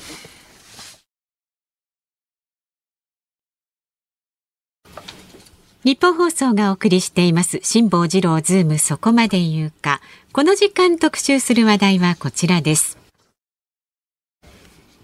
[5.83, 7.59] 日本放送がお送りしています。
[7.63, 10.03] 辛坊治郎ズームそこまで言うか。
[10.31, 12.99] この時間特集する話題はこちらです。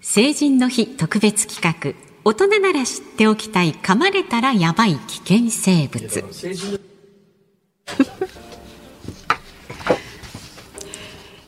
[0.03, 1.95] 成人の日特別企画。
[2.25, 3.73] 大人なら知っておきたい。
[3.73, 6.25] 噛まれたらやばい危険生物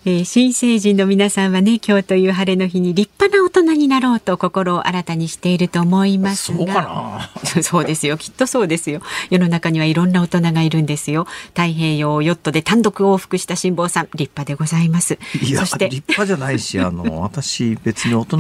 [0.08, 7.28] えー、新成人の皆さんはね今日という晴れの日に立派な大人になろうと心を新たにしていると思いますが。
[7.62, 8.16] そうですよ。
[8.16, 9.02] きっとそうですよ。
[9.28, 11.26] 世の中にはいろんな大人がいるんですよ。
[11.48, 15.18] 太平洋をヨットで単独往復した辛坊さん立派でございます。
[15.42, 18.36] いや立派じゃないし あの私別に大人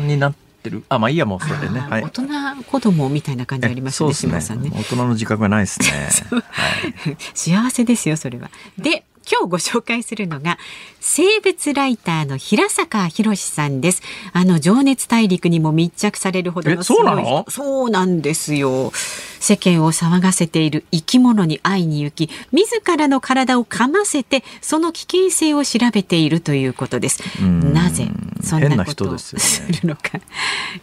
[0.00, 0.82] になってる。
[0.88, 2.24] あまあいいやもうそれでね、はい、大人
[2.66, 4.72] 子供みたいな感じありますね、ね、さんね。
[4.74, 5.86] 大人の自覚がないですね、
[6.50, 6.64] は
[7.10, 8.50] い、幸せですよそれは。
[8.76, 10.58] で今日ご紹介するのが
[11.04, 14.02] 生物ライターの平坂博さんです。
[14.32, 18.92] あの情熱大陸にも密着されるほどのすごいそうなんですよ。
[19.40, 27.20] 世間を騒がせている生き物に会いに行き自らの体を噛ませてその危険性を調べているということです。
[27.42, 28.06] なぜ
[28.40, 29.36] そんなことをす
[29.82, 30.22] るのか、ね。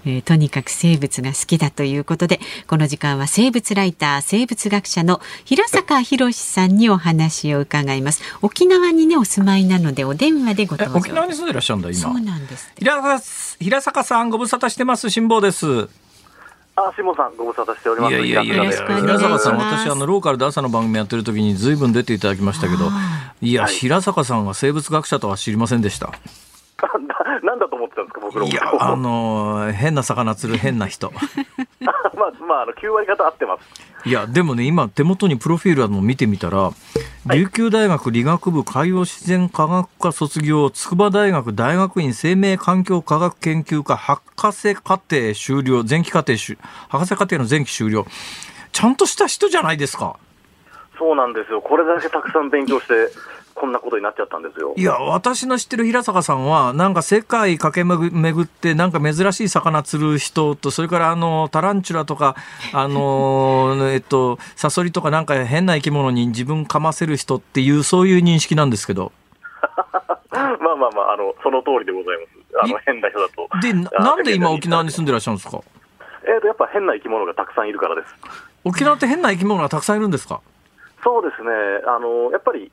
[0.05, 8.21] えー、とにかく生物が好きだということでこの時間は生物ライター生物学者の平坂博さんにお話を伺います。
[8.41, 15.89] 沖縄にねお住まいなのでお電話でご登場沖縄に住んでいらっしゃるんだ今そうなんです平坂さんご無沙汰してます辛坊です
[16.75, 18.13] あ、下さん、ご無沙汰しております。
[18.13, 22.89] いやいやいやいや、平坂さん、私、あの、ローカルで朝の番組やってる時に、ずいぶん出ていただきましたけど。
[23.41, 26.13] いや、平坂さんが生物学者とは知りませんでした。
[27.43, 31.11] なんだと思ってたんですか、僕のいや、あのー、変な魚釣る変な人。
[31.81, 31.93] ま
[32.25, 34.09] あ、まあ、あの、9割方合ってます。
[34.09, 36.71] いや、でもね、今、手元にプロフィールあるのを見てみたら、
[37.25, 46.33] 琉球大学理学部海洋自然科学科卒業、筑波大学大学院生命環境科学研究科博士課程修了、前期課程
[46.87, 48.05] 博士課程の前期修了。
[48.71, 50.15] ちゃんとした人じゃないですか。
[50.97, 51.61] そうなんですよ。
[51.61, 52.93] これだけたくさん勉強して、
[53.59, 54.73] こんなことになっちゃったんですよ。
[54.77, 62.35] いや、私の知ってる平坂さんは、なんか世界駆け巡って、なんか珍しい魚釣る人と、それからあの、タランチュラとか、
[62.73, 69.11] あの、 えっと、サソリとかなんか変な生き物に自分かませる人っていう、そういう認識なんですけど。
[70.31, 70.41] まあ
[70.75, 72.63] まあまあ、あの、その通りでございます。
[72.63, 73.49] あの、変な人だと。
[73.61, 75.59] で、なんで今沖縄に住んでらっしゃるんですか？
[76.27, 78.15] えっ、と、やっぱ変な生き物がたくさんいるからです。
[78.63, 80.41] 沖縄って変な生き物がたくさんいるんですか？
[81.03, 81.49] そうですね。
[81.87, 82.71] あの、やっぱり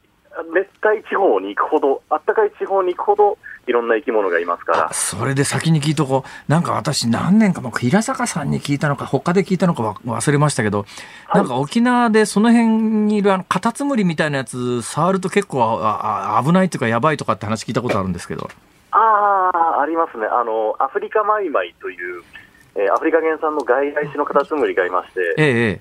[0.55, 4.92] 熱帯地方に行くほど、あったかい地方に行くほど、いろんな生き物がいますから。
[4.92, 6.51] それで先に聞いとこう。
[6.51, 10.81] なんか私何年かも平坂さんに聞いたのか、他で聞いたのか忘れましたけど、
[11.27, 18.49] はい、なんか沖縄でその辺にいるあのカタツムリみたいなやつ触ると結構ああ危ないとかやばいとかって話聞いたことあるんですけど。
[18.92, 20.27] ああ、あありますね。
[20.27, 22.22] あの、アフリカマイマイという、
[22.77, 25.81] えー、アフリカ原産の外来種のカタツムリがいまして、ええ、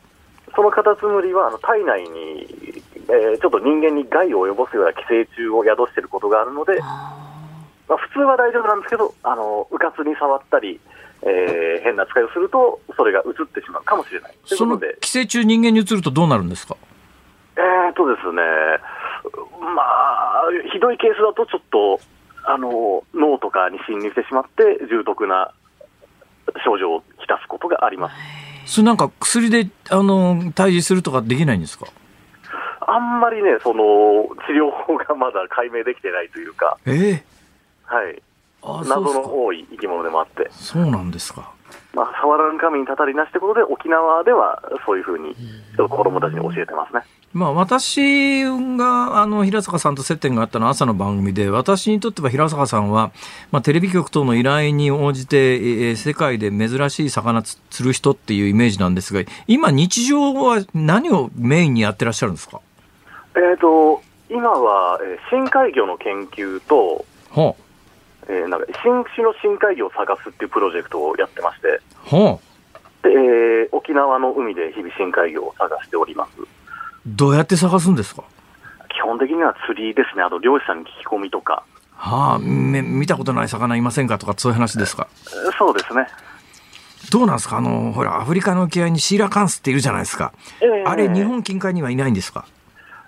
[0.56, 10.80] そのカタツムリはあの体内に、えー、ちょっと人間に害を及ぼすような寄生虫を宿していることがあるので、まあ、普通は大丈夫なんですけど、あの、うかつに触ったり、
[11.22, 14.36] えー、変な扱いをすると、それが移ってしまうかもしれない。
[14.46, 16.78] その寄生虫人間に移るとどうなるんですか？
[17.58, 18.42] えーとですね、
[19.76, 22.00] まあ、ひどいケースだとちょっと、
[22.44, 25.52] あの、脳とかに侵入してしまって、重篤な
[26.64, 28.16] 症状をきたすことがあります。
[28.66, 31.86] それなんか薬で、あの、退治するとかできないんですか？
[32.88, 33.84] あんまりね、その、
[34.48, 36.78] 治療法がまだ解明できてないというか。
[36.86, 38.22] ええー、はい。
[38.88, 40.50] 謎の多い生き物でもあって。
[40.52, 41.52] そうなんですか。
[41.94, 45.36] まあ、触らぬ神にたたりなしということで、沖縄ではそういうふうに、
[45.78, 47.02] 子供たちに教えてますね。
[47.36, 53.12] まあ、私があの平坂さんと接点があったのは朝の番組で、私にとっては平坂さんは、
[53.52, 55.56] まあ、テレビ局等の依頼に応じて、
[55.90, 62.62] えー、世界で珍しい魚釣る人っていうイメージなんですが、今、日常は何をメインにやってらっしゃるんですか、
[63.36, 67.62] えーと、今は、えー、深海魚の研究と、はあ
[68.28, 72.40] えー、なんか新種の深海魚を探すっていうプロジェクトをやってまして、は
[72.74, 76.32] あ、でえー、沖縄の海で日々深海魚を探しております。
[77.06, 78.24] どうやって探すんですか？
[78.90, 81.64] 基本的には釣りですね、あと漁師さんに聞き込みとか。
[81.92, 85.08] はあ、見たことない魚いませんかとか、そういう話ですか？
[85.58, 86.08] そうですね。
[87.12, 87.58] どうなんですか？
[87.58, 90.34] あの、ほら、アフリカの沖合にシーラカンスっているじゃないですか。
[90.62, 92.48] えー、あれ、日本近海にはいないんですか？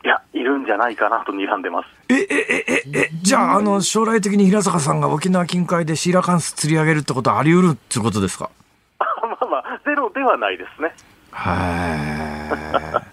[0.07, 1.87] いや、いるんじゃないかなと睨んでます。
[2.07, 8.49] え、え、え、え、え、じゃあ、あの、将来的に平坂さんが沖縄近海でシーラカンス釣り上げるってことはあり得るってことですか？
[8.99, 10.95] まあまあ、ゼロではないですね。
[11.31, 13.03] は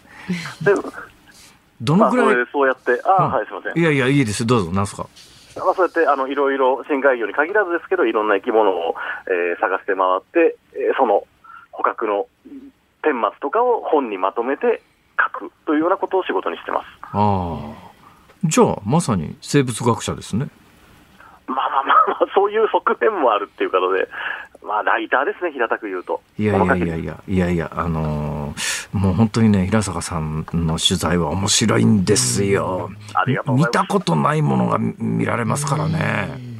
[0.62, 0.64] い。
[0.64, 0.72] で
[1.80, 3.83] どのぐらい、まあ、そうやって、あ、うん、はい、すみません。
[3.83, 5.09] いやいや、いいですどうぞ、なんすか？
[5.57, 8.94] まあ、そうやってあのいろいろ深海魚に限らずですけど、いろんな生き物を、
[9.26, 11.26] えー、探して回って、えー、その
[11.72, 12.26] 捕獲の
[13.02, 14.83] 顛末とかを本にまとめて
[15.18, 16.87] 書くというようなことを仕事にしてます。
[17.03, 17.94] ああ。
[18.44, 20.48] じゃあ、まさに生物学者ですね。
[21.46, 24.09] まあまあまあまあ、そういう側面もあるっていうことで、
[24.62, 26.22] まあ、ライターですね、平たく言うと。
[26.38, 32.90] いやいやいやいや、いやいや、あのー、もう本当にね、平坂さんの取材は面白いんですよ。
[33.14, 36.55] ありがとう見たことないものが見られますからね。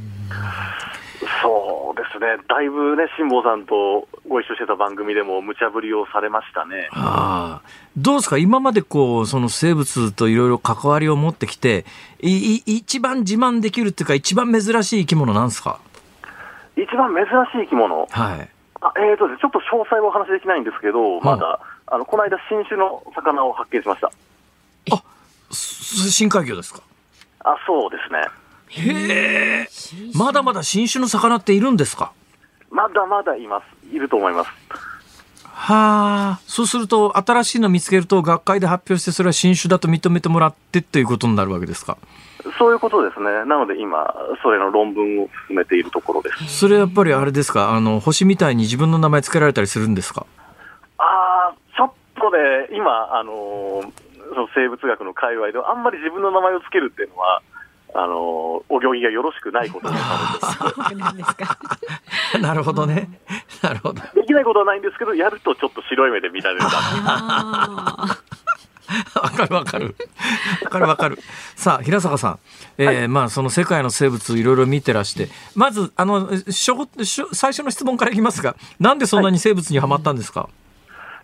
[1.43, 6.89] そうですね、だいぶね、辛坊さんとご一緒してた番組でも無茶ぶりをされましたね。
[6.91, 7.63] はあ、
[7.97, 11.85] どうですか、今までこうその生物といろいろ関わりを持ってきて
[12.21, 15.79] い、一番自慢できるっていうか、一番珍しい生き物なんですか？
[16.77, 18.49] 一番珍しい生き物、はい。
[18.81, 24.11] あえーと、ちょっと詳細はお話できないんですけど、まだ、あのこの間、新種の魚を発見しました。
[24.91, 25.03] あ
[25.53, 26.83] 深海魚ですか？
[27.41, 28.27] あそうですね。
[28.67, 29.69] へえ、
[30.15, 32.13] まだまだ新種の魚っているんですか？
[32.71, 34.51] まだまだいます、いると思います。
[35.57, 41.97] はあ、そうすると、新しいの見つけると、学会で発表して、それは新種だと認めてもらってっていうことになるわけですか？
[42.59, 43.27] そういうことですね。
[43.47, 44.13] なので今、
[44.43, 46.59] それの論文を進めているところです。
[46.59, 50.27] それやっぱりあれですか、あの、星みたいに自分の名前付けられたりするんですか？
[50.99, 51.05] あ
[51.53, 53.93] あ、ちょっとね、今、あのー、
[54.35, 57.41] その生物学の界隈では、あんまり自分の名前を付けるっていうのは、
[57.97, 60.01] あのお行儀がよろしくないことにな
[61.11, 61.59] るんですか。
[62.43, 63.09] なるほどね。
[63.63, 64.03] なるほど。
[64.15, 66.71] できないことはないんですけど、やるとちょっと白い目で見られるわ
[69.31, 69.97] かるわかる。
[70.65, 71.19] わかるわかる。
[71.55, 72.39] さあ、平坂さん。
[72.79, 76.89] えー、はい、まあ、その世界の生物いろいろ見てらして、まず、あの、しょ
[77.33, 80.64] 最初の質問からいきますが、なんでそんなに生物にはまったんですか、はい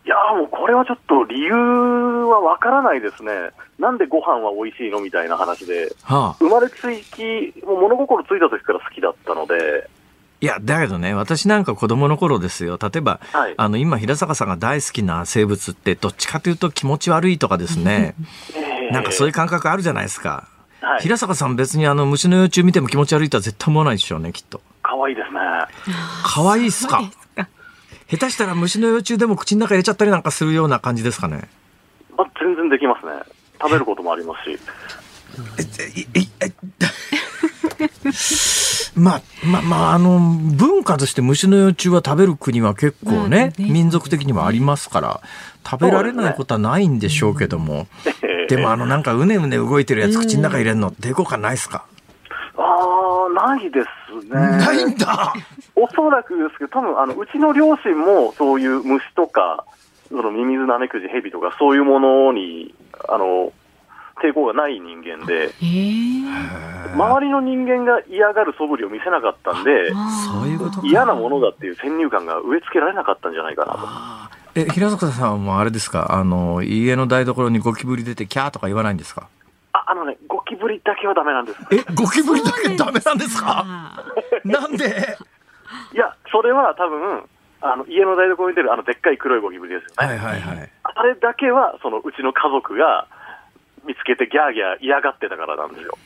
[0.05, 3.33] いやもうこれはちょっと理由はわからないですね、
[3.79, 6.77] なんでご飯は美味しいのみたいな話で、はあ、生まれつ
[7.11, 9.89] き、もう物心ついた時から好きだったので、
[10.43, 12.79] いや、だけどね、私なんか子供の頃ですよ。
[12.81, 18.15] 例えば、はい、あの、今、平坂さんが大好きな生物って、どっちかというと気持ち悪いとかですね、
[18.91, 20.49] なんかそういう感覚あるじゃないですか。
[20.81, 24.63] はい、平坂さん別にあの、虫の幼虫見ても気持ち悪いとは絶対思わないでしょうね、きっと。
[24.83, 25.41] 可愛いですね。
[26.25, 27.03] 可愛いっすか。
[28.11, 31.49] 下手したら虫の幼虫でも口の中入れちゃったりなんかするような感じですかね？
[32.19, 33.13] あ全然できますね。
[33.61, 34.59] 食べることもありますし。
[35.59, 35.63] え、
[36.19, 36.53] え、え、
[39.01, 45.21] まあ、まあ、まあ、あの、文化として虫の幼虫は食べる国は結構ね、ね民族的にもありますから、
[45.69, 47.87] 食べられないことはないんでしょうけども、
[48.49, 51.85] でもあの、なんかうねうね動いてるやつ口の中入れるの抵抗感ないですか？
[52.63, 53.87] ああ、ないです
[54.29, 54.39] ね。
[54.39, 55.33] ないんだ。
[55.75, 59.65] おそらくですけど、多分あのうちの両親もそういう虫とか、
[60.09, 62.75] そのミミズナメクジヘビとかそういうものに、
[63.09, 63.53] あの、
[64.23, 65.55] 抵抗がない人間で、
[66.95, 69.91] 周りの人間が嫌がる素振りを見せなかったんで、
[70.27, 70.49] そう。
[70.49, 74.61] いうこと嫌なものだっていう先入観が植え付けられなかったんじゃないかなと。
[74.61, 76.09] え平坂さんもあれですか？
[76.11, 79.29] あの、家の台所にゴキブリ出て、キャーとか言わないんですか？
[79.73, 80.19] ああのね、
[80.61, 81.59] ブリだけはだめなんです。
[81.73, 83.65] え、ゴキブリだけだめなんですか？
[84.45, 85.19] なんで？
[85.95, 87.25] いや、それは多分
[87.63, 90.07] あの家の台所に出るあのでっかい黒いゴキブリですよね。
[90.07, 93.09] はいはいはい、あれだけは、そのうちの家族が
[93.87, 95.99] 見つけてギャーギャー嫌がってたからなんですよ。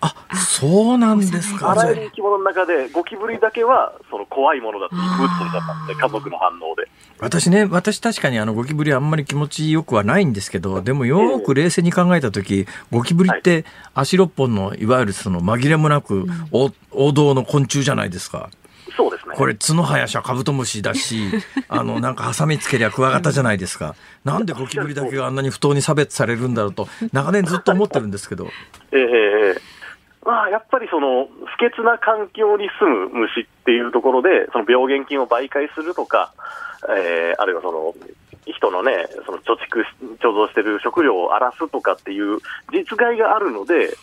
[0.00, 1.70] あそうなんですか？
[1.70, 5.06] あらゆる生き物の中で、ゴキブリだけはその怖いものだって、ブッ
[5.38, 6.83] とだったんで、家族の反応で。
[7.24, 13.64] 私ね、私確かにあのゴキブリあんまり気持ちよくはないんですけど、でもよく冷静に考えたとき、ゴキブリって
[13.94, 18.50] 足6本のいわゆるその紛れもなく王道の昆虫じゃないですか。
[18.94, 19.34] そうですね。
[19.36, 21.30] これ角生やしはカブトムシだし、
[21.68, 23.94] あの、なんかハサミつけりゃクワガタじゃないですか。
[24.24, 28.48] なんでゴキブリだけがあんなに不当に差別されるんだろうと、長年ずっと思ってるんですけど。
[28.92, 29.74] ええ
[30.24, 36.32] まあ、やっぱりその不潔な環境に住む虫っていうところで、その病原菌を媒介するとか、
[36.88, 37.94] えー、あるいはその
[38.46, 39.84] 人のね、その貯蓄、
[40.18, 42.38] 貯蔵してる食料を荒らすとかっていう
[42.72, 43.96] 実害があるので、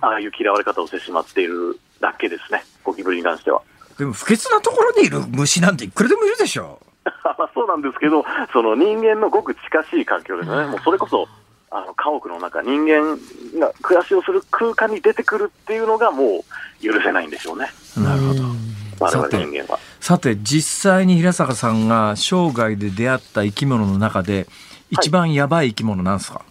[0.00, 3.62] ああいう嫌われ方をしてしまっているだけですね、ゴキブリに関しては。
[3.98, 6.80] でも不潔なところにいる虫なんていくらでもいるでしょ。
[7.04, 11.28] まあそうなんですけど、その人間のごく近しい環境ですね、もうそれこそ
[11.70, 13.18] あの家屋の中、人間
[13.58, 16.44] が暮らしをする空間に出てくるっていうのが、も
[16.82, 17.70] う許せないんでしょうね。
[17.96, 18.42] なるほど
[18.98, 19.78] 我々人間は。
[20.00, 24.46] さて、実際に平坂さんが生涯で出会った生き物の中で、
[24.90, 26.44] 一番やばい生き物なんですか、は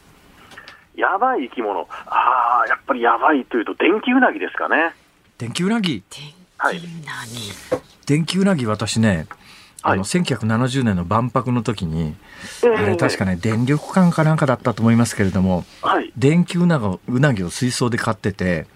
[0.95, 4.93] い、やばい生き物、ああ、やっぱりやばいというと、電気ウナギですかね。
[5.37, 6.03] 電気ウナギ
[6.57, 6.81] はい、
[8.05, 8.65] 電気うなぎ。
[8.65, 9.27] 私ね
[9.85, 12.15] あの、はい、1970年の万博の時に、
[12.63, 18.67] えー、あれ確かね電力館かなんかだったと思いますけれども、はい、電気うなうなぎを水槽で飼ってて、はい、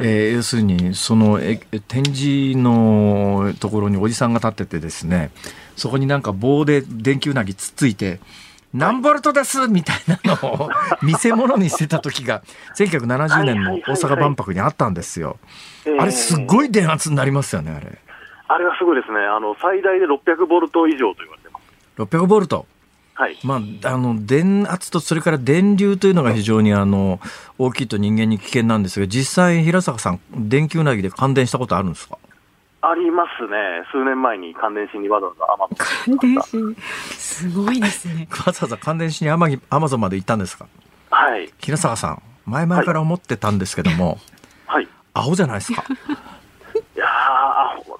[0.00, 1.56] えー、要するにそのえ
[1.88, 5.30] 展示のところにおじさんが立っててですね
[5.76, 8.20] そこになんか棒で電気うなぎつっついて
[8.74, 10.70] 何ボルトですみたいなのを
[11.00, 12.42] 見せ物にしてた時が
[12.76, 15.38] 1970年の大阪万博にあったんですよ。
[15.98, 17.98] あれすごい電圧になりますよねあれ。
[18.48, 19.20] あれはすごいですね。
[19.20, 22.02] あの最大で600ボルト以上と言われてます。
[22.02, 22.66] 600ボルト。
[23.16, 23.38] はい。
[23.44, 27.20] まあ、あの、電圧とそれから電流というのが非常にあの、
[27.58, 32.18] 大きいと人間に危険なんですが、実際平坂さん、電球うなぎで感電したことあるんですか？
[32.86, 33.56] ありますね。
[33.92, 36.76] 数年前に感電しにわざわざアマゾン感電しに。
[37.16, 38.28] すごいですね。
[38.46, 40.66] わざわざ感電しにアマアマゾンまで行ったんですか？
[41.10, 41.48] はい。
[41.60, 44.18] 平坂さん、前々から思ってたんですけども、
[44.66, 44.88] はい。
[45.14, 45.84] 青じゃないですか。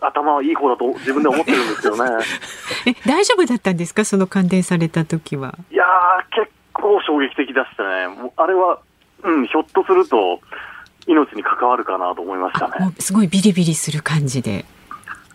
[0.00, 2.10] 頭はいい方だと自分で思ってるんですけどね。
[2.86, 4.04] え、大丈夫だったんですか？
[4.04, 5.54] その感電された時は。
[5.70, 5.84] いや
[6.34, 8.08] 結構衝撃的でしたね。
[8.08, 8.78] もうあれは、
[9.22, 10.40] うん、ひょっとすると、
[11.06, 12.92] 命に関わるかなと思いましたね。
[12.98, 14.64] すごいビリビリする感じで。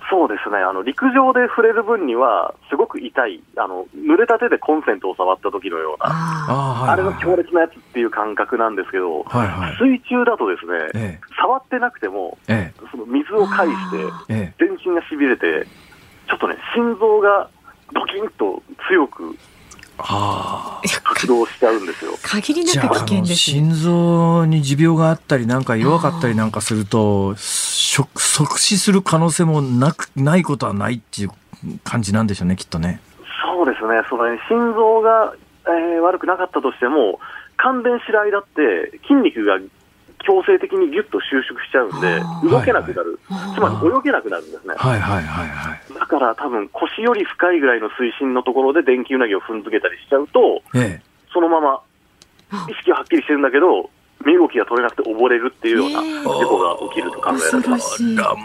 [0.10, 0.58] そうですね。
[0.58, 3.42] あの陸上で触れる分には、すごく痛い。
[3.58, 13.92] あの、濡れた手でコンセントを触った時のような、あ,、あれの強烈なやつっていう感覚なんですけど、はいはい、水中だとですね、ええ、触ってなくても、え、その水を介し
[14.28, 15.68] て、全身がしびれて、
[16.28, 17.50] ちょっとね、心臓が
[17.94, 19.36] ドキンと強くはあ、
[20.00, 22.14] 活動しちゃうんですよ。
[22.24, 31.32] 限りなく危険です、心臓に持病があったり、なんか弱かったりなんかすると、即死する可能性もなくないことはないっていう
[31.84, 33.02] 感じなんでしょうね、きっとね。
[33.44, 35.34] そうですね、その心臓が、
[35.68, 37.20] えー、悪くなかったとしても、
[37.58, 39.60] 感電してる間って筋肉が
[40.26, 43.20] 強制的にぎゅっと収縮しちゃうんで、動けなくなる、
[43.56, 44.76] つまり泳げなくなるんですね。
[44.78, 51.04] はいはいはいはい、だから多分腰より深いぐらいの水深のところで電気うなぎを踏んづけたりしちゃうと、ええ、
[51.34, 51.82] そのまま
[52.68, 53.90] 意識ははっきりしてるんだけど、
[54.26, 58.04] 身動きが取れなくて溺れるっていうような事故が起きると考えられます。
[58.04, 58.36] えー、あ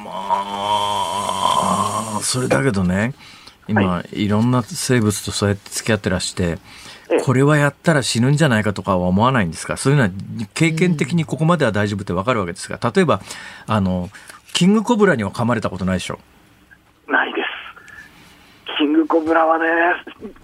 [2.13, 3.15] まあ、それだけどね、
[3.67, 6.59] 今、はい、いろんな生物とそうやって付き合ってらして、
[7.25, 9.77] これはやったら死ぬんじゃないかとかは思わないんですか？
[9.77, 10.11] そういうのは
[10.55, 13.21] 経験的にここまでは大丈夫ってわかるわけですが、例えば、
[13.67, 14.09] あの、
[14.53, 16.19] キングコブラには噛まれたことないでしょ？
[17.09, 18.77] ないです。
[18.79, 19.67] キングコブラはね、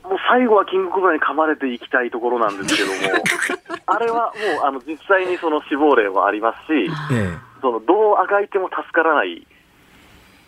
[0.05, 3.25] もう最後はキングコブラに噛まれていきたいところなんですけども、
[3.87, 9.47] あれはもうあの実際にその死亡例もありますし、ええ、そのどうあがいても助からない、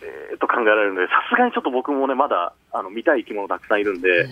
[0.02, 4.28] えー、と考えられるので、さすがにちょっと僕もね、まだあの見たい生き物たくさんいるんで、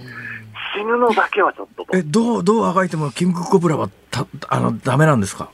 [0.77, 5.51] 死ぬのだけはちょっとえ、どう、どうあがいてもキングコブラはた、あの、ダメなんですか？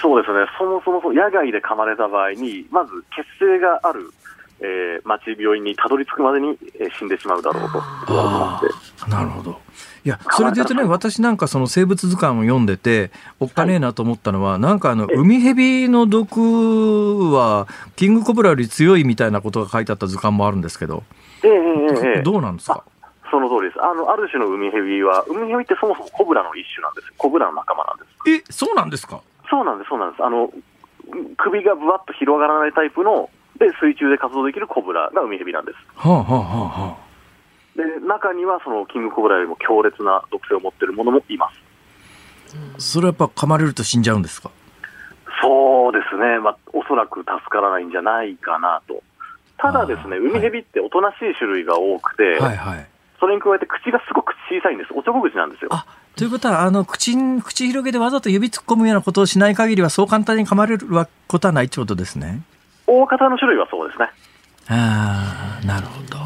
[0.00, 0.46] そうですね。
[0.58, 4.10] そもそも野外で噛まれた場合に、まず血清がある、
[4.60, 7.78] えー、町病院にたどり着くまでに、えー、死んでしまうだろうと。
[9.08, 9.60] なるほど。
[10.08, 21.02] いや、それで言うとね、私なんかその生物図鑑を読んでて、おっかねえなと思ったのは、はい、なんかあの、海蛇の毒は、キングコブラより強いみたいなことが書いてあった図鑑もあるんですけど、
[21.44, 22.84] ええええ、どうなんですか？
[23.30, 23.82] その通りです。
[23.84, 27.12] あの、ある種の海蛇は、海蛇ってそもそもコブラの一種なんです。
[27.18, 28.48] コブラの仲間なんです。
[28.48, 29.20] え、そうなんですか？
[29.50, 30.24] そうなんです、そうなんです。
[30.24, 30.50] あの、
[31.36, 33.28] 首がぶわっと広がらないタイプの、
[33.58, 35.78] で、水中で活動できるコブラが海蛇なんです。
[35.96, 36.38] はあはあはあ
[36.88, 37.07] はあ。
[37.78, 41.48] で、中にはそのキングコブラよりも強烈な毒性を持っているものもいま
[42.76, 42.92] す。
[42.92, 44.50] それはやっぱ噛まれると死んじゃうんですか？
[45.40, 46.40] そうですね。
[46.40, 49.00] まあ、おそらく助からないんじゃないかなと。
[49.56, 52.86] ただですね、海蛇っておとなしい種類が多くて、はいはい、
[53.20, 54.90] それに加えて口がすごく小さいんです。
[54.92, 55.70] おちょぼ口なんですよ。
[55.72, 60.88] あということは、あの、口、口広げでわざと指突っ込むようなことをしない限りは、そう簡単に噛まれる
[61.28, 62.42] ことはないってことですね。
[62.88, 64.08] 大方の種類はそうですね。
[64.68, 66.18] ああ、なるほど。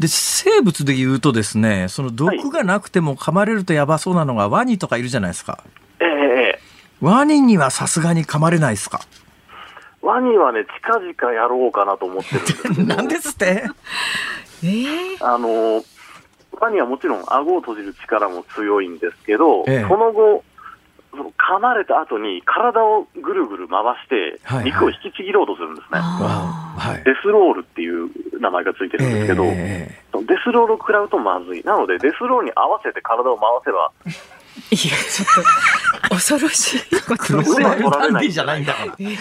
[0.00, 5.62] で、生物で言うとですね、その毒がなくても噛まれるとやばそうなのがワニとかいるじゃないですか。
[6.00, 6.58] ええ
[7.00, 9.00] ワニにはさすがに噛まれないですか？
[10.02, 12.94] ワニはね、近々やろうかなと思ってるんで。
[12.96, 13.64] なんですって？
[14.62, 15.82] えー、あの、
[16.60, 20.42] ワニはもちろん顎を閉じる力も強いんですけど、ええ、その後、
[21.12, 33.92] 噛まれた後に体をぐるぐる回して、肉を引きちぎろうとするんですね、はいはい、デスロールっていう名前がついてるんですけど、えー、デスロールを食らうとまずい、なので、デスロールに合わせて体を回せば、
[34.70, 37.42] いや、ちょっと、恐ろしいことを。
[37.42, 38.94] ダンディじゃないんだから。
[38.98, 39.18] いや、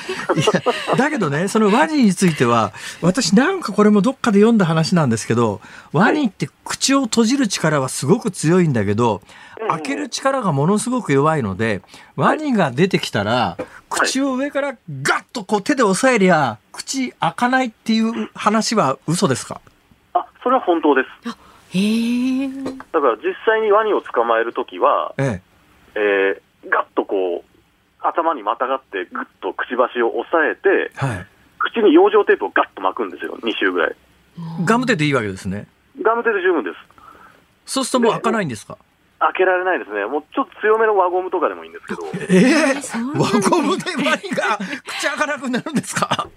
[0.97, 2.71] だけどね、そのワニについては、
[3.01, 5.61] 私なんかこれもどっかで読んだ話なんですけど、
[5.91, 9.21] ワニって口を閉じる力はすごく強いんだけど、
[9.69, 11.81] 開ける力がものすごく弱いので、
[12.15, 13.57] ワニが出てきたら、
[13.89, 19.61] 口を上からガッとこう手で押さえりゃ、口開かないっていう話は嘘ですか？
[20.13, 21.37] あ、それは本当です。
[21.73, 22.47] へ
[22.91, 25.41] だから実際にワニを捕まえるときは、ええ
[25.95, 27.49] えー、ガッとこう、
[28.01, 31.25] 頭にまたがってぐっとくちばしを押さえて、はい、
[31.59, 33.95] 口に養生テープをガッと巻くんですよ、2周ぐらい。
[34.65, 35.67] ガムテでいいわけですね。
[36.01, 36.75] ガムテで十分です。
[37.65, 38.77] そうするともう開かないんですか？
[39.19, 40.05] 開けられないですね。
[40.05, 42.07] もうちょっと強めの輪ゴムとかでもいいんですけど。
[42.29, 44.57] ええー、輪ゴムでワニが
[44.87, 46.27] 口開かなくなるんですか？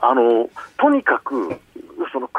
[0.00, 0.48] あの、
[0.78, 1.58] とにかく、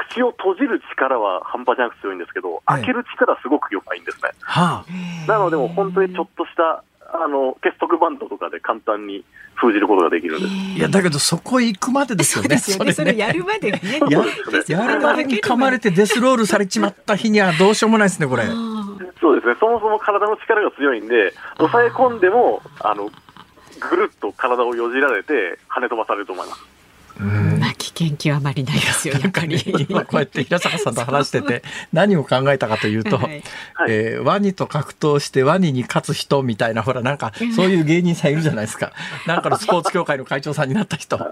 [0.09, 4.31] 口を閉じる力は半端じゃなく強いんですけど、開ける力すごく弱いんですね。
[4.41, 9.23] はあ、なので、も本当にちょっとしたあの結束バンドとかで簡単に
[9.55, 10.53] 封じることができるんです。
[10.53, 12.57] いや、だけどそこ行くまでですよね。
[12.57, 12.93] そね。
[12.93, 13.99] それやるまでね。
[14.09, 14.19] や
[14.67, 15.25] やるまで。
[15.25, 18.15] に噛まれてデスロールされちまった日にはどうしようもないで。
[18.15, 18.43] すね、これ。
[19.19, 19.41] そうで。
[19.41, 19.55] すね。
[19.59, 22.29] そもそも体の力が強いんで、抑え込んで。
[22.29, 23.09] も、あの、
[23.79, 26.68] ぐるっと体をよじられて跳ね飛ばされると思います。
[27.19, 29.59] まあ危険極まりないですよやっぱり。
[29.89, 33.43] 今こうやって平坂さんと話してて 何を考えたかというと、はい、
[33.89, 38.93] えー、ワニと格闘してワニに勝つ人みたいなほらなんかそういう芸人さんいるじゃないですか。
[39.27, 41.17] なんかのスポーツ協会の会長さんになった人。
[41.17, 41.27] あ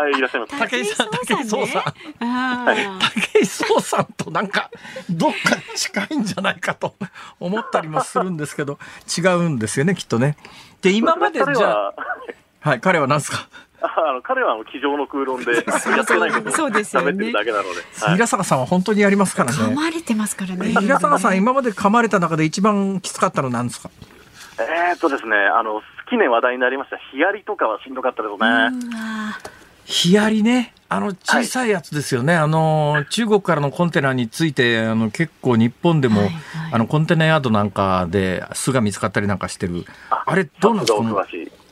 [0.00, 0.58] あいらっしゃいます。
[0.58, 1.82] 武井さん武井壮さん、
[2.20, 4.70] 武井壮さんとなんか
[5.08, 6.94] どっか近いんじゃないかと
[7.40, 8.78] 思ったりもするんですけど
[9.16, 10.36] 違うんですよねきっとね。
[10.82, 11.94] で今までじゃあ
[12.60, 12.74] は。
[12.74, 13.48] い彼は何ですか？
[13.96, 17.68] あの彼はあの机上の空論で やってないことを喋ってるだけなので、
[18.00, 19.58] はい、平坂さんは本当にやりますからね。
[19.58, 20.72] 噛まれてますからね。
[20.80, 23.90] 平坂さん今まで噛まれた中で一番きつかったのなんですか？
[24.58, 26.96] えー、っとですねあの近年話題になりました。
[27.12, 28.46] ヒアリとかはしんどかったですね。
[29.84, 30.72] ヒアリね。
[30.88, 36.36] あの小さいやつですよね、はい、あの中国からのコンテナについてあの結構日本でも、はいはい、
[36.74, 39.84] あのコンテナヤードなんかで巣が見つかったりなんかしてる。
[40.10, 41.26] あれどうなんですか？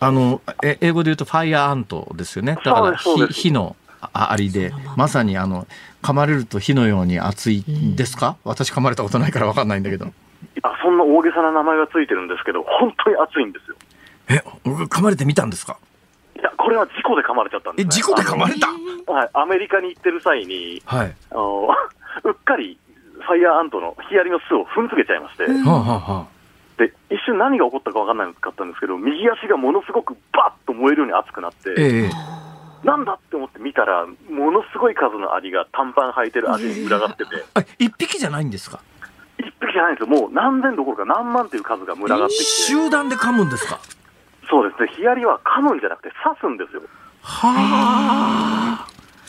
[0.05, 2.57] あのえ英語で言うとファイアーアントですよね。
[2.65, 3.77] だから火火の
[4.13, 5.67] アリでまさにあの
[6.03, 7.65] 噛まれると火のように熱い
[7.97, 10.13] ですか、うん、私噛まれたことないから分かんないんだけど。
[10.63, 13.77] あそんな大げさな名前がついてるんですけど本当に熱いんですよ。
[14.29, 15.79] え噛まれてみたんですか？
[16.37, 18.69] いやこれは事故で噛まれちゃったんです、ね、え事故で噛まれた？
[19.13, 21.69] はいアメリカに行ってる際に、はい、あの
[22.25, 22.79] うっかり
[23.21, 26.34] ファイアーアントのヒアリの巣を踏んづけちゃいまして、うん、はあはあ
[26.77, 37.31] で一瞬何が起こったか分からなかったんですけど、右足がものすごくばっと燃えるように熱くなって、えー、なんだって思って見たら、ものすごい数のアリが短パン履いてる足に群がってて、
[37.79, 38.81] 一匹じゃないんですか？
[39.39, 43.79] 一匹じゃないんですよ、もう何千どころか何万という数が群がってきて、集団で噛むんですか？
[44.51, 46.83] そうですね、ヒアリは噛むんじゃなくて刺すんですよ。
[47.23, 48.89] はあ。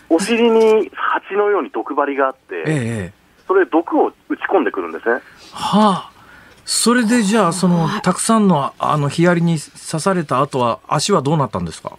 [0.10, 3.14] お尻に蜂のように毒針があって、ええ、
[3.48, 5.22] それで毒を打ち込んでくるんですね。
[5.54, 6.12] はあ。
[6.66, 11.94] それでじゃあ、その、たくさんの、あの、ヒアリに刺された後は、足はどうなったんですか？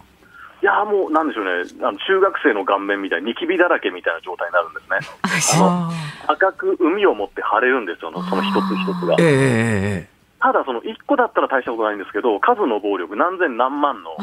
[0.61, 1.51] いやもうなんでしょうね、
[1.83, 5.61] あの中学生の顔面みたいにニキビだらけみたいな状態になるんですね。
[5.61, 5.91] あ
[6.33, 9.15] 赤く海を持って腫れるんですよ、その一つ一つが。
[9.19, 14.17] えー、ただ、その1個だったら大したことないんですけど、数の暴力、何千何万の。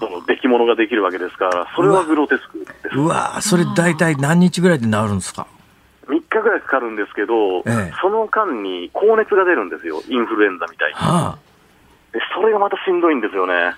[0.00, 2.96] その出来物ができるわけですから、それはグロテスクです。
[2.96, 5.46] うわそれ大体何日ぐらいで治るんですか？
[6.08, 10.94] 3日ぐらいかかるんですけど、ええ、その間に高熱が出るんですよ、インフルエンザみたいに。
[10.94, 11.38] はあ、
[12.12, 13.76] でそれがまたしんどいんですよね。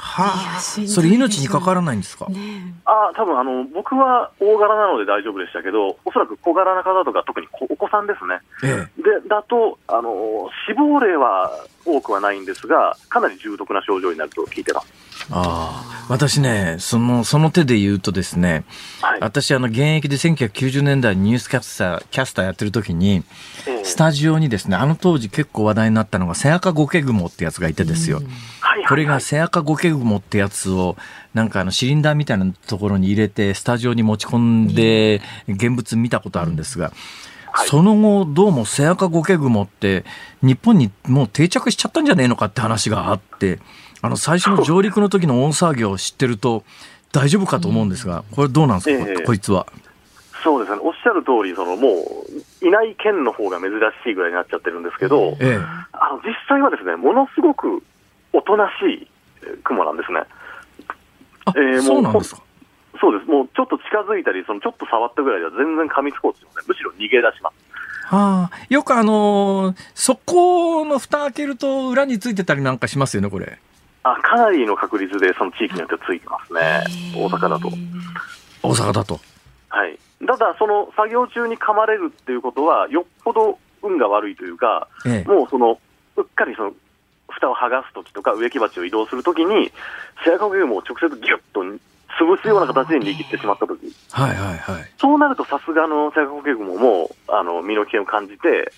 [0.00, 11.50] はあ、それ命にかからないんですか、ね、あ多分あの僕は大柄なので大丈夫でしたけど、おそらく小柄な方とか、特にお子さんですね、ええ、でだとあの、死亡例は
[11.84, 14.86] 多くはないんですが、かなり重篤な症状になると聞いてます。
[15.30, 18.64] あ私ね、その、その手で言うとですね、
[19.02, 23.24] はい、私、あの、現役で1990年代にニュースキャスター、キャスターやってる時に、
[23.66, 28.22] えー、スタジオにですね、あの当時結構話題になったのが、セアカゴケグモってやつがいてですよ。
[28.88, 30.96] これがセアカゴケグモってやつを、
[31.34, 36.92] なんかあの、シリンダーみたいなところに入れて、スタジオに持ち込んで、現物見たことあるんですが、
[37.66, 40.04] その後、どうもセアカゴケグモって、
[40.42, 43.58] 日本にもう定着しちゃったんじゃねえのかって話があって、
[44.00, 46.64] あの最初の上陸の時の大騒ぎを知ってると
[47.12, 49.66] 大丈夫かと思うんですが、これどうなんですか、えー、こいつは。
[50.44, 51.88] そうですね、おっしゃる通り、そのも
[52.62, 53.70] う、いない県の方が珍
[54.04, 55.58] しいぐらいになっちゃってるんですけど、え
[55.92, 57.82] あの実際はですね、ものすごく
[58.32, 59.08] おとなしい
[59.64, 60.20] 雲なんですね。
[61.56, 62.42] えー、そうなんですか？
[63.00, 67.54] そうです、もうちょっと近づいたり、そのちょっと触ったぐらいでは全然噛みつこうとしません、むしろ逃げ出します。
[68.06, 73.58] はあ、よくあのー、そこの蓋開けると裏についてたりなんかしますよね、これ。
[74.02, 76.84] あかなりの確率でその地域によってついてますね、
[77.14, 77.68] 大阪だと。
[78.62, 79.20] 大阪だと。
[79.68, 79.98] はい。
[80.26, 85.78] ただ、その作業中に噛まれるっていうことは、よっぽど運が悪いというか、ええ、もうその、
[86.16, 86.72] うっかりその、
[87.28, 89.70] 蓋を剥がすときとか、植木鉢を移動するときに、
[90.24, 91.62] シェアカゲームを直接ぎゅっと
[92.20, 98.72] 潰すような形で握ってしまったとき、はいはいはい、そうなるとさすがのシェアカゲームもあの身の危険を感じて、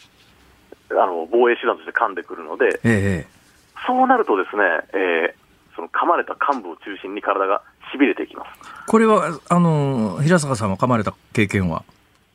[0.91, 3.41] あの防衛手段として噛んでくるので、ええ
[3.87, 4.63] そうなるとですね、
[4.93, 8.51] えー、その噛まれた幹部を中心に体がしびれていきます。
[8.87, 11.83] これは、あの、平坂さんは噛まれた経験は？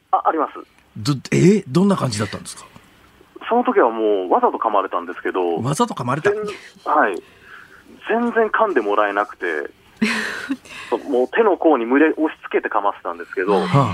[0.10, 0.54] あ、あります。
[0.98, 2.66] ど、えー、どんな感じだったんですか？
[3.48, 5.62] その時はもう、わざと噛まれたんですけど。
[5.62, 6.32] わざと噛まれた？
[6.32, 7.16] はい。
[8.10, 9.46] 全然噛んでもらえなくて、
[11.10, 13.94] もう手の甲に胸押し付けて噛ませたんですけど、はあ、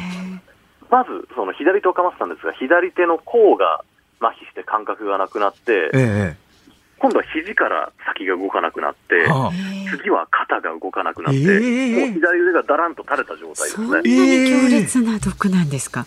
[0.89, 3.83] まず、その左手を噛ませたんですが、左手の甲が
[4.19, 6.37] 麻痺して感覚がなくなって、ええ、
[6.99, 9.51] 今度は肘から先が動かなくなって、はあ、
[9.97, 13.85] 次は肩が動かなくなって、えー、もう左腕がだらんと垂れた状態ですね。
[13.87, 14.03] そんなに
[14.49, 16.05] 強烈な毒なんですか？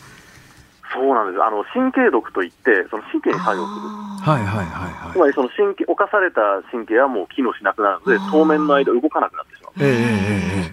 [0.92, 1.42] そうなんです。
[1.42, 3.88] あの、神経毒といって、その神経に作用する。
[4.30, 5.12] はいはいはいはい。
[5.12, 9.63] つまりその神経、侵された神経はもう機能しなくなるので、当面の間動かなくなってしまう。
[9.80, 10.72] え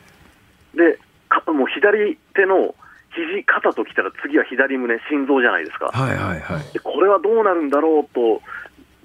[0.75, 0.99] ー、で、
[1.29, 2.75] かもう左手の
[3.13, 5.87] 肘、肩ときたら次は左胸、心臓じゃないですか。
[5.87, 6.73] はいはいはい。
[6.73, 8.41] でこれはどうなるんだろうと、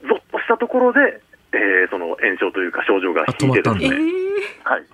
[0.06, 1.20] ぞっとしたところで、
[1.52, 3.88] えー、その炎症というか症状が引いてですね、
[4.64, 4.84] はい、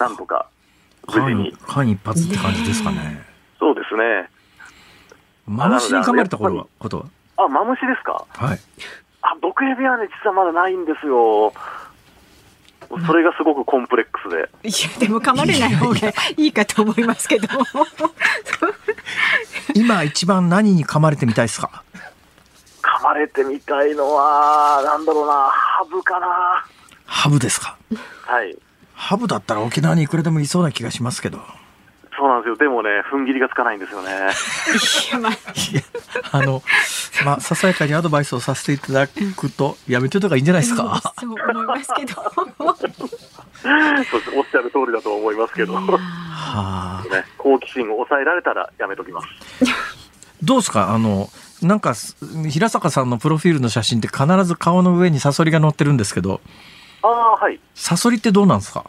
[0.00, 0.48] なんとか
[1.06, 3.22] 無事に間一髪って感じですかね。
[3.58, 4.28] そうですね。
[5.46, 7.06] マムシに噛まれたことはことは？
[7.36, 8.26] あ、マムシですか？
[8.30, 8.58] はい。
[9.22, 11.52] あ、毒蛇はね、実はまだないんですよ。
[13.06, 14.48] それがすごくコンプレックスで。
[14.68, 15.98] いや、でも噛まれない方が
[16.36, 17.48] いいかと思いますけど。
[19.74, 21.82] 今一番何に噛まれてみたいですか？
[22.82, 26.64] 噛まれてみたいのは、なんだろうな、ハブかな。
[27.04, 27.76] ハブですか？
[28.22, 28.56] はい。
[28.94, 31.40] ハブだったら沖縄にいくらでもいそうな気がしますけど。
[32.18, 32.56] そうなんですよ。
[32.56, 34.08] でもね、踏ん切りがつかないんですよね。
[36.32, 36.62] あ、あの、
[37.24, 41.00] まあ、ささやかにアドバイスをさせていただくと、やめておいた方がいいんじゃないですか？
[41.20, 42.14] そう思いますけど。
[42.32, 42.48] そう。
[44.36, 45.74] おっしゃる通りだと思いますけど。
[45.74, 47.02] はあ。
[47.10, 49.28] ね、好奇心を抑えられたらやめときます。
[50.42, 50.90] どうですか？
[50.94, 51.28] あの、
[51.62, 51.94] なんか
[52.50, 56.42] 平坂さんのプロフィールの写真って必ず顔の上にサソリが乗ってるんですけど
[57.02, 58.84] ああはいサソリってどうなんですか？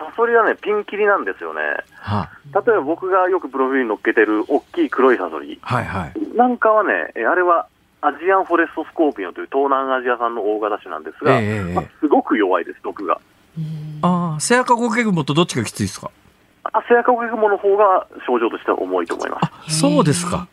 [0.00, 1.60] サソリはねピンキリなんですよね、
[1.94, 7.68] はあ、例えば僕がよくプロフィールに載っけてる大きい黒いサソリ、はいはい、なんかはねあれは
[8.00, 13.20] アジアンフォレストスコーピオンという東南アジア産の大型種なんですが、えーまあ、すごく弱いです毒が。
[14.02, 16.10] ああセアカゴケグモとどっちがきついですか？
[16.64, 19.38] あセアカゴケグモの方が症状としては重いと思いま
[19.68, 19.80] す。
[19.80, 20.48] そうですか。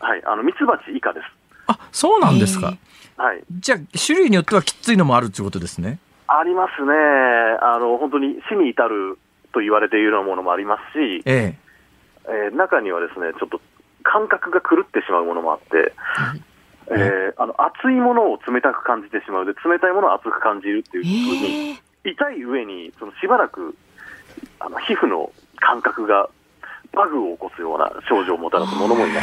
[0.00, 1.26] はい、あのミツバチ以下です。
[1.68, 2.76] あ、そうなんですか。
[3.16, 3.42] はい。
[3.50, 5.98] じゃあ種類によってはきついのもあるということですね。
[6.30, 6.92] ありますね。
[7.60, 9.18] あの本当に死に至る
[9.52, 11.58] と言われているようなものもありますし、ええ
[12.28, 13.60] えー、中にはですねちょっと
[14.02, 15.92] 感覚が狂ってしまうものもあって。
[16.92, 23.76] えー、あの熱いものを冷たく感じてしまうで冷たいものを熱く感じるっていうふうに痛い上にそのしばらく
[24.58, 26.28] あの皮膚の感覚が
[26.92, 29.20] バグを起こすような症状をもたらすものもいま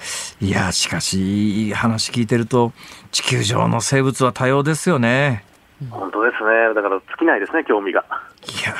[0.00, 0.36] す。
[0.40, 2.72] いやしかしいい話聞いてると
[3.12, 5.44] 地球上の生物は多様ですよね。
[5.90, 6.74] 本当ですね。
[6.74, 8.04] だから尽きないですね興味が。
[8.42, 8.74] いや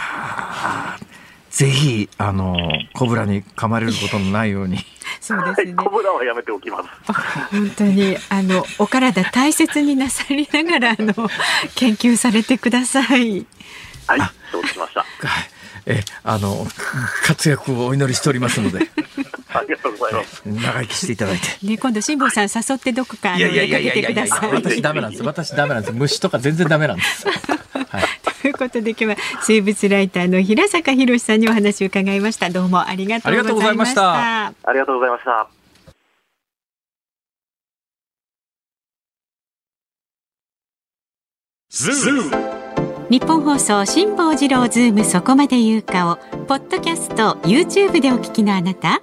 [1.51, 2.57] ぜひあの
[2.95, 4.79] コブラに噛まれることのないように。
[5.21, 5.75] そうですね。
[5.75, 7.13] コブラはやめておきます。
[7.51, 11.13] 本当にあのお体大切になさりながらあの
[11.75, 13.47] 研究されてください。
[14.07, 14.21] はい、
[14.51, 15.05] 承知しました。
[15.85, 16.67] えあの
[17.27, 18.91] 活躍をお祈りしておりますので。
[19.55, 20.43] ありがとうございます。
[20.45, 21.67] 長生きしていただいて。
[21.67, 24.53] ね、今度辛坊さん誘ってどこか出かけてください。
[24.53, 25.23] 私ダメなんです。
[25.23, 25.95] 私ダメなんです。
[25.95, 27.27] 虫とか全然ダメなんです。
[27.27, 28.05] はい、
[28.43, 32.51] ということで今日は生物ライターの平坂博さんにお話を伺いました。
[32.51, 34.47] どうもありがとうございました。
[34.47, 35.49] ありがとうございました。
[43.09, 49.03] ニッポン放送辛坊治郎ズームそこまで言うかをポッドキャスト YouTube でお聞きのあなた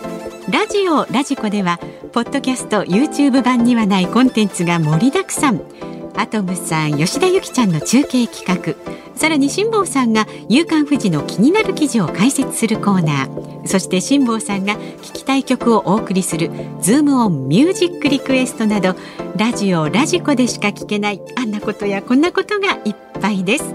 [0.51, 1.79] ラジオラジコでは
[2.11, 5.61] ポッドキャスト YouTube 版にはないコンテンツが盛りだくさん。
[6.17, 8.75] アトムさん吉田由紀ちゃんの中継企画。
[9.15, 13.65] さらに辛坊さんが「夕刊富士」の気になる記事を解説するコーナー。
[13.67, 18.95] そして辛坊さんが聞きたい曲をお送りする「ズームオンミュージックリクエスト」など
[19.37, 23.73] ラジオラジコでしか聞けないあんなことやこんなことがいっぱいです。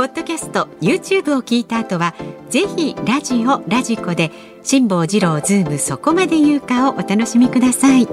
[0.00, 2.14] ポッドキャスト YouTube を聞いた後は
[2.48, 4.30] ぜひラジオラジコで
[4.62, 8.08] 辛坊治郎ズームそこまで言うかをお楽しみください。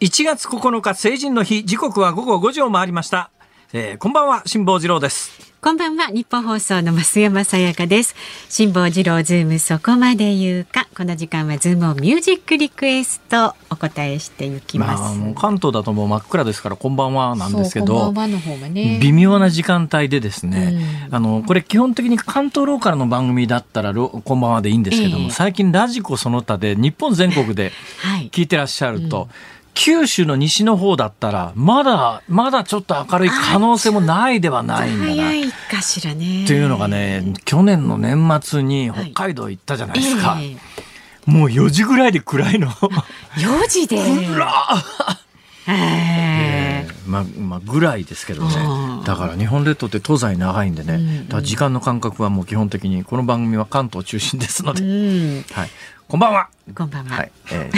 [0.00, 3.30] 1月9日成人の日時刻は午後5時を回りました、
[3.74, 5.52] えー、こんばんは辛坊治郎です。
[5.60, 8.14] こんばんはニッポン放送の増山さやかです。
[8.48, 10.88] 辛坊治郎ズームそこまで言うか。
[10.96, 27.70] この時間はズームオンミュージックリクエストお答えしていきます、まあ、関東だともう真っ暗ですからこんばんはなんですけど、ね、微妙な時間帯でですね、うん、あのこれ基本的に関東ローカルの番組だったらこんばんはでいいんですけども、えー、最近ラジコその他で日本全国で
[28.32, 35.14] 聞いてらっしゃると、はいうん九州の西の方だったら、まだ、まだちょっと明るい可能性もないではないんだな。
[35.14, 36.44] 早いかしらね。
[36.44, 40.30] っていうのがね、去年の年末に北海道行ったじゃないですか。
[40.30, 40.56] はいえ。
[41.28, 42.68] ー、もう4時ぐらいで暗いの。
[42.72, 43.98] 4時で。
[45.70, 48.56] えー、まあ、まあ、ぐらいですけどね。
[49.04, 51.36] だから日本列島って東西長いんでね、うん。
[51.36, 55.68] うん、時間の感覚はもう基本的にこの番組は関東中心ですので、うん、はい、
[56.08, 56.48] こんばんは。
[56.74, 57.16] こんばんは。
[57.16, 57.70] はい、え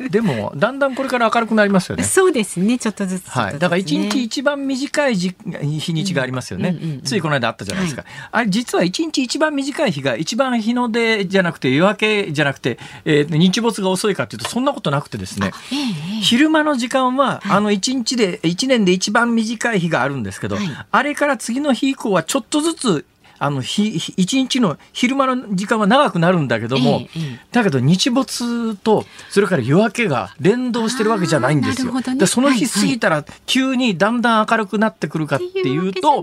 [0.00, 2.02] ー、 でもだんだんこれから明るくなりますよね。
[2.02, 2.76] そうですね。
[2.76, 3.58] ちょっとずつ、ね、はい。
[3.60, 6.70] だから一日一番短い日にちがありますよね。
[6.70, 8.02] うんうんうん、ついこの間あったじゃないですか。
[8.02, 15.52] はい、あれ実は一日一番短い日が一番日の出じゃなくて夜明けじゃなくて、えー、日没が遅いかというとそんなことなくてですね。
[15.70, 23.04] えー、昼間の時間は、はい、あの一日で一年で一番短い日があるんですけど、はい、あれから次の日以降はちょっとずつ
[23.42, 31.90] あの日一日の昼間の時間は長くなるんだけども、ええ、だけど日没とそれから夜明けが連動してるわけじゃないんですよ。
[31.90, 36.22] ね、でその日過ぎたら急にだんだん明るくなってくるかっていうと、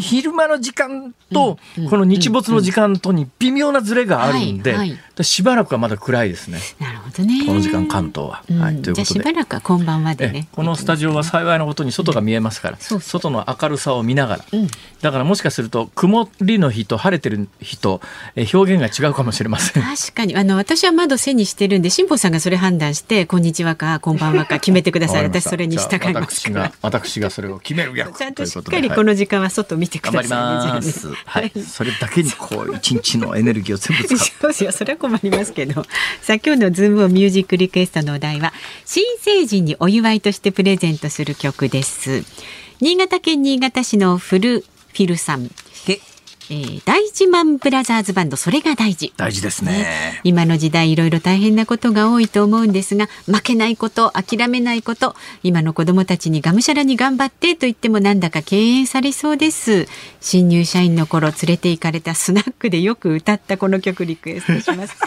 [0.00, 4.76] 昼間の時間とこの日没の時間とに微妙なズレがあるんで、
[5.22, 6.60] しばらくはまだ暗いですね。
[6.78, 7.46] なるほどね。
[7.46, 8.44] この時間関東は。
[8.58, 9.04] はい、ということで。
[9.04, 10.48] しばらくはこんばでね。
[10.52, 14.44] このスタジオは幸いなことに外が見えますから、外の明るさを見ながら、
[15.00, 18.00] だからもしかすると曇りの日と晴れてる日と
[18.36, 19.82] 表現が違うかもしれません。
[19.82, 25.24] 確かにあの私は窓背にしてるんで辛坊さんがそれ判断してこんにちはかこんばんはか決めてください。
[25.24, 31.16] 私それに従います私が私がそれを決める役ち ゃんとしっかりこの時間は外見てください、ね。
[31.26, 34.18] はい、それだけにこう一日のエネルギーを全部使う。
[34.40, 35.82] そうですよそれは困りますけど。
[36.22, 38.52] さあ今日のズームオンミュージックリクエストのお題は
[38.86, 42.22] 新成人にお祝いとしてプレゼントする曲です。
[42.80, 45.50] 新潟県新潟市のフルフィルさん。
[46.50, 49.12] えー、大事マンブラザーズバンドそれが大事。
[49.16, 50.20] 大事ですね。
[50.24, 59.86] 今の時代いろいろ大変なことが多いと思うんですが負けないこと諦めないこと今の子どもたちにがむしゃらに頑張ってと言ってもなんだか敬遠されそうです。
[60.20, 64.96] 新入社員の頃連れて行かれたスナックでよく歌ったこの曲リクエストします。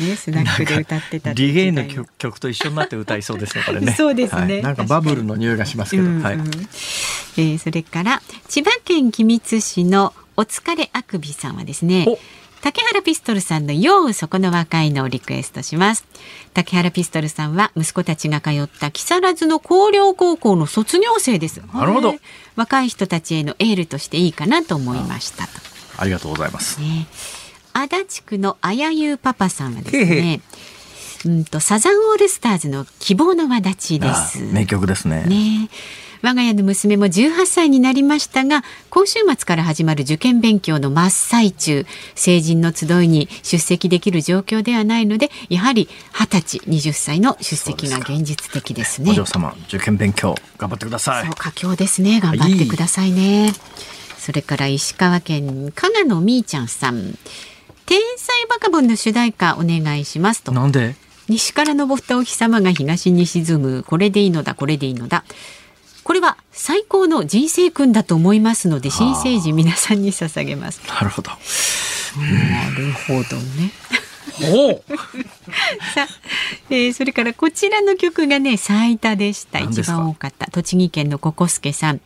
[0.00, 3.92] ね、スナックで歌ってたリゲイの曲曲と一緒になって歌いそうですねこれね。
[3.96, 6.38] そうですね、はい、なんかバブルの匂いがしますけど、うんうん、はい、
[7.36, 12.06] えー、それから千葉県君津市のお疲れあくびさんはですね
[12.64, 16.06] 竹原ピストルさんの「ようそこの若いの」をリクエストします。
[16.54, 21.60] 竹原ピストルさんは息子たちが通った木更津の高陵高校の卒業生です。
[21.74, 22.14] なるほど。
[22.56, 25.46] 若い人たちへのエールとしていいかなと思いました。
[25.46, 25.50] と
[25.98, 27.06] ありがとうございます、ね、
[27.74, 30.40] 足立区のあやゆうパパさんはですね
[31.26, 34.40] うんとサザンオールスターズの希望の輪立ちです。
[34.40, 35.24] 名曲ですね。
[35.24, 35.68] ね
[36.24, 41.84] 我が家の娘も18歳になりましたが今週末から始まる受験勉強の真っ最中。
[42.14, 49.10] 成人の集いに出席できる状況ではないのでやはり20歳20歳の出席が現実的ですね。
[49.10, 51.28] お嬢様受験勉強頑張ってください。
[51.36, 52.22] 佳境ですね。
[52.22, 53.54] 頑張ってくださいね、はい、
[54.16, 57.18] それから石川県加賀のみーちゃんさん。
[57.84, 60.52] 天才バカボンの主題歌お願いしますと。
[60.52, 60.94] なんで？
[61.28, 63.84] 西から昇ったお日様が東に沈む。
[63.86, 65.24] これでいいのだこれでいいのだ
[66.04, 70.80] これは最高の人生訓だと思いますので新生児皆さんに捧げます。
[70.86, 71.30] なるほど。
[71.30, 73.72] なるほどね。
[74.34, 76.08] さあ、
[76.68, 79.60] えー、それからこちらの曲がね最多でした。
[79.60, 80.50] 一番多かった。
[80.50, 82.00] 栃木県のココスケさん。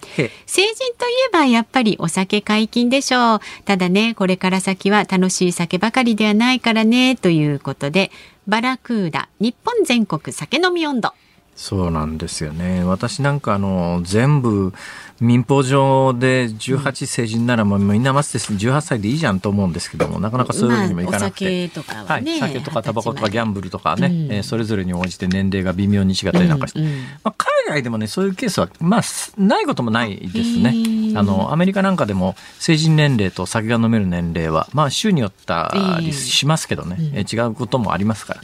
[0.47, 3.41] 成人といえばやっぱりお酒解禁でしょう。
[3.65, 8.11] ただねこれから先は楽しい酒ばかりではないからねということで
[8.47, 11.13] バラクーダ日本全国酒飲み温度
[11.59, 12.85] そうなんですよね。
[12.85, 14.73] 私なんかあの、全部
[15.21, 21.45] 民法上で18成人ならもうみんな待つです18歳でいいじゃんと思うんですけども、なかなかそういうわけにもいかなくて。
[21.45, 26.87] まあ、酒とかは、ね、はい、酒とかタバコとかギャンブルとかね、うん、えー、それぞれに応じて年齢が微妙に違ったりなんかして、うん。
[26.87, 26.93] うん、
[27.25, 29.03] まあ、海外でもね、そういうケースは、まあ、
[29.37, 30.75] ないこともないですね。
[31.17, 38.41] あの、アメリカなんかでも成人年齢と酒が飲める年齢は、まあ、州によったりしますけどね、えー、違うこともありますから。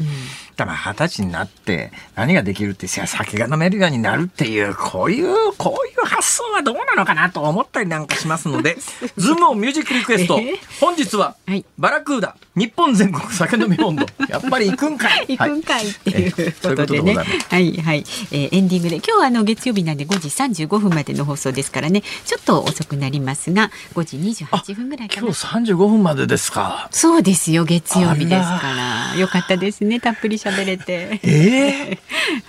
[0.57, 8.77] だから二十歳になって何ができるって酒が飲めるようになるっていうこういうこういう発想はどうなのかなと思ったりなんかしますので
[9.17, 10.41] ズームオンミュージックリクエスト、
[10.81, 15.37] 本日は、はい、バラクーダ日本全国酒飲み温度 やっぱり行くんかい。
[15.37, 15.89] 行くんかい。
[15.91, 18.97] っていうことでね、はい、はいはい、えー、エンディングで。
[18.97, 22.03] 今日はあの月曜日なんで5時35分までの放送ですからね。
[22.25, 25.23] ちょっと遅くなりますが5時28分ぐらいかな。
[25.23, 26.89] 今日35分までですか。
[26.93, 27.65] そうですよ。
[27.65, 29.19] 月曜日ですから。
[29.19, 29.99] よかったですね。
[29.99, 31.21] たっぷり喋れて。
[31.25, 31.99] え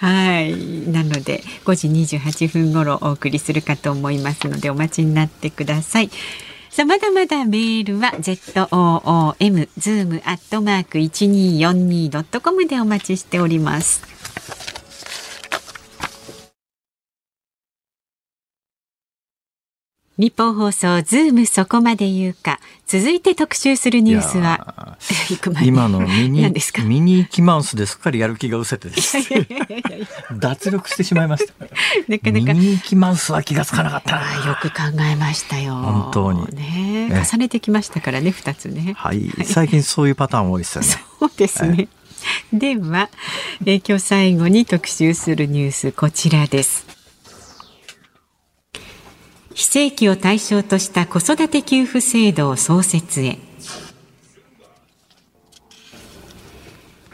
[0.01, 0.91] ー、はい。
[0.91, 6.11] なので5時28分頃お送りするかと思います思いますのでお待ちになってください。
[6.69, 14.03] さあまだまだメールは zoom zoom アットマーク一二四二ドットコムでお待ちしております。
[20.17, 22.59] ニッポン放送ズームそこまで言うか。
[22.87, 24.97] 続いて特集するニュースは。
[25.61, 26.53] 今のミニ
[26.85, 29.47] ミニーマウスですっかりやる気が失せて
[30.31, 31.53] 脱力してしまいました。
[32.07, 32.53] なかなか。
[32.53, 34.15] ミニキマウスは気がつかなかった
[34.47, 35.73] よく考えましたよ。
[35.75, 36.47] 本当に。
[36.55, 37.25] ね。
[37.29, 38.93] 重ねてきましたからね二つね。
[38.95, 39.29] はい。
[39.43, 40.87] 最近そういうパターン多いですよね。
[41.19, 41.89] そうですね、はい、
[42.53, 43.09] では、
[43.65, 46.94] え今日最後に特集するニュースこちらです
[49.55, 53.39] 非正規を対象とした子育て給付制度を創設へ。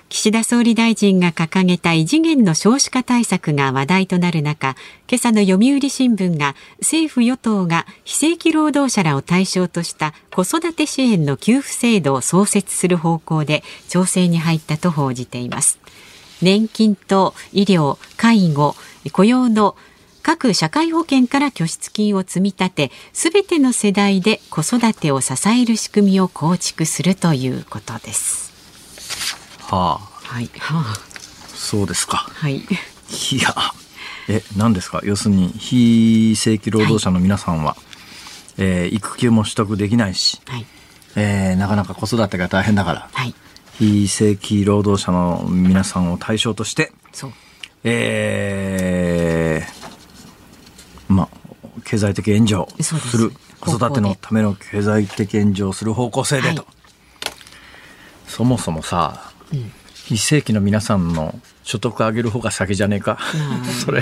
[0.10, 4.76] 岸田総理大臣が掲げた異次元の少子化対策が話題となる中
[5.08, 15.80] 今朝の読売新聞が政府与党が非正規労働者らを対象とした子育て支援の給付制度を創設する方向で調整に入ったと報じています。
[16.42, 18.76] 年金と医療介護
[19.14, 19.76] 雇用の
[20.22, 28.52] 各社会保険から拠出金を積み立てすべての世代で子育てを支える仕組みを構築するということです。
[29.62, 30.12] はあ。
[30.24, 30.50] はい。
[30.60, 30.96] はあ。
[31.54, 32.18] そうですか。
[32.18, 32.58] はい。
[32.58, 32.62] い
[33.42, 33.54] や
[34.30, 35.02] え何ですか？
[35.04, 37.84] 要するに非正規労働者の皆さんは、はい、
[38.58, 40.66] えー、育休も取得できないし、はい。
[41.16, 43.36] えー、なかなか子育てが大変だから、はい、
[43.74, 47.34] 非正規労働者の皆さんを対象としてそう。
[47.84, 49.81] えー、
[51.12, 51.30] まあ、
[51.84, 56.66] 経済的援助する子育てのための経済的援助をする方向性でと、はい、
[58.28, 63.20] そもそもさ、うん、非正規の皆さんの所得上げる方が先じゃねえか、
[63.86, 64.02] それ、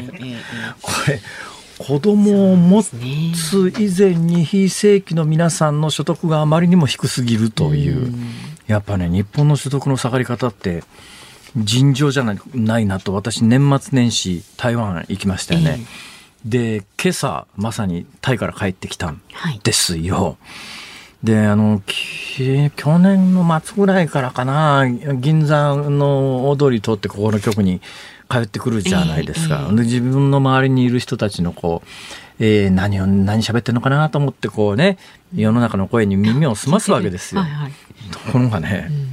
[0.81, 1.21] これ
[1.77, 2.93] 子供を持つ
[3.77, 8.13] 以前に非正規の皆さんの所得があまりにも低すぎるという、
[8.67, 10.83] やっぱね日本の所得の下がり方って
[11.55, 15.77] 尋常じゃないなと私年末年始台湾行きましたよね。
[15.79, 19.21] えーで今朝まさにタイから帰ってきたん
[19.63, 20.23] ですよ。
[20.23, 20.29] は
[21.23, 27.81] い、であの去年の末ぐらいからかな銀座の大通り通ってここの局に
[28.29, 31.87] 通ってくるじゃないですか、えーえー、で自分の周りにいる人たちのこう
[32.41, 34.97] えー、何を何喋ってんのかなと思ってこうね
[35.35, 37.41] 世の中の声に耳を澄ますわけですよ。
[37.41, 37.71] はいはい、
[38.11, 39.09] ところがね、うん、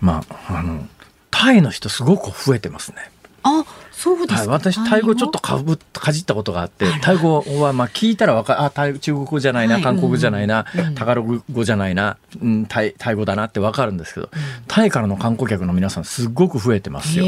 [0.00, 0.84] まああの
[1.30, 2.96] タイの人すごく増えてますね。
[3.44, 3.64] あ
[3.98, 17.24] そうです、はい、私タイ語ちょっとかぶかじったことがあって、タイ語はまあ聞いたらわかあタイ中国語じゃないな、はい、韓国語じゃないな、うん、タガログ語じゃないな、うん、タイタイ語だなってわかるんですけど、うん、タイからの観光客の皆さんすごく増えてますよ。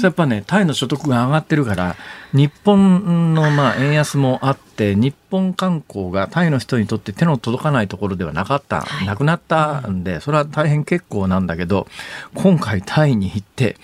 [0.00, 1.96] やっぱねタイの所得が上がってるから
[2.32, 11.88] 日本のまあ円安もあって日本観光がタイの人にとって手の届かないところではなかった、はい、なくなったんでそれは大変結構なんだけど
[12.36, 13.76] 今回タイに行って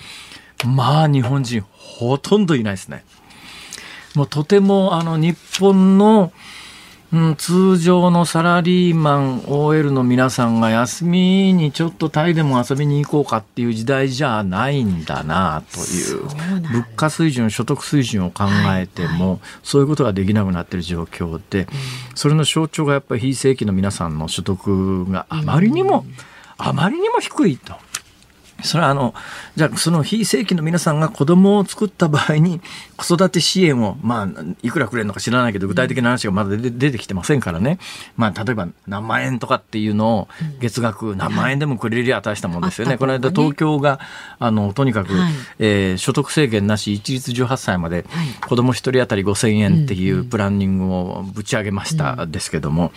[0.66, 3.04] まあ日本人ほとんどいないですね。
[4.14, 6.32] もうとてもあの日本の、
[7.12, 18.44] うん、通常のサラリーマン OL の皆さんが休みにちょっとタイでも遊びに行こうかっていう時代じゃないんだなという物価水準所得水準を考
[18.76, 21.66] えても、そういうことができなくなっている状況で、
[22.14, 26.06] それの象徴がやっぱり非正規の皆さんの所得があまりにも、
[26.56, 27.74] あまりにも低いと。
[28.62, 29.14] それはあの、
[29.56, 32.60] じゃあその非正規の皆さんが子供を作った場合に
[32.96, 37.78] 子育て支援を、まあ、いくらくれるのか知らないけど、具体的な話がまだ出てきてませんからね。
[38.16, 40.28] まあ、例えば何万円とかっていうのを
[40.60, 42.96] 月額何万円でもくれりゃ大したもんですよね。
[42.96, 44.00] この間東京が、
[44.38, 48.06] あの、とにかく、はい、えー、所得制限なし一律18歳まで
[48.48, 52.92] 子供一人当たり5000円っていうプランニングをぶち上げましたですけども、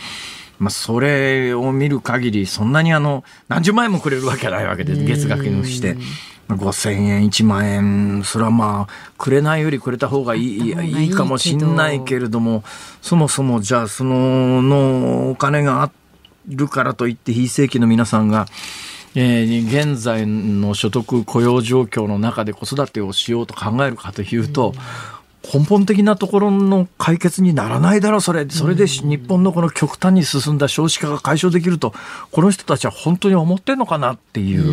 [0.60, 5.98] まあ、それを見る限りそんなにあの何十万円もくれるわけないわけで月額にして。
[6.48, 12.64] 5,000円1万円それはまあくれないよりくれた方がいいいいかもしんないけれども
[13.02, 15.92] そもそもじゃあそののお金があ
[16.48, 18.46] るからといって非正規の皆さんが
[19.20, 24.74] えー、現在の所得雇用状況の中で子育てをしようと考えるかというと、
[25.54, 28.50] 根本的なところの解決にならないだろう、それ。
[28.50, 31.94] それで日本のこの極端に進んだ少子化が解消できると、
[32.32, 34.64] この人たちは本当に思ってんのかなっていう。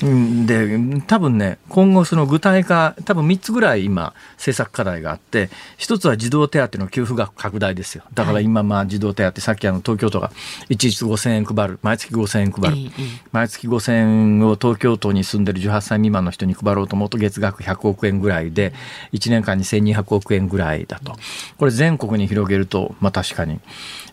[0.00, 0.78] で、
[1.08, 8.04] 多分ね、今後その具体化、多分3つぐらい今政策課題があって、1つは児童手当の給付額拡大ですよ。
[8.14, 10.30] だから今まあ児童手当、さっきあの東京都が
[10.68, 12.90] 一律5000円配る、毎月5000円配る。
[13.32, 18.72] 毎月5000円を東京都に住んでる18歳未満の人に配ろうと思うと月額100億円ぐらいで、
[19.12, 21.16] 1年間に1200億円ぐらいだと。
[21.58, 23.58] これ全国に広げると、まあ確かに、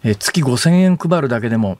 [0.03, 1.77] え月5000円配るだけでも、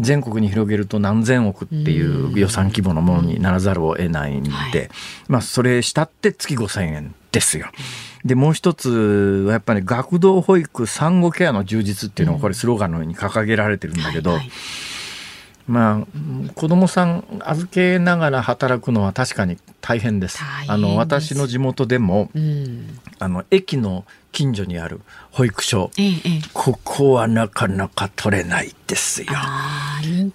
[0.00, 4.88] 全国に広げると何千億っていう予算規模のものにならざるを得ないんで、はい、
[5.28, 7.66] まあそれしたって月5000円ですよ。
[8.24, 14.50] でもう一つはやっぱり学童保育産後ケアの充実っていうのがこれスローガンのように掲げられてるんだけど、はいはい。
[15.66, 20.40] まあ、子供さん預けながら働くのは確かに大変です。
[20.66, 24.06] あの私の地元でも、うん、あの駅の
[24.38, 25.00] 近所にある
[25.32, 26.12] 保育所、ええ、
[26.52, 29.32] ここはなかなか取れないですよ。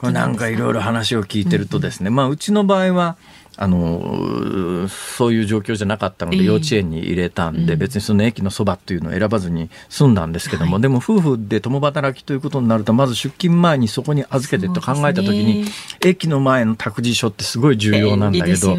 [0.01, 3.15] なんかいろいろ話を聞いてるとですね、うん、まあうちの場合は
[3.55, 15.63] あのそういう状況じゃなかったので幼稚園に入れたんで、別にその駅のそばっていうのを選ばずに済んだんですけども、でも夫婦で共働きということになるとまず出勤前にそこに預けてと考えた時に、
[16.01, 18.75] 駅の前の託児所ってすごい重要なんだけど。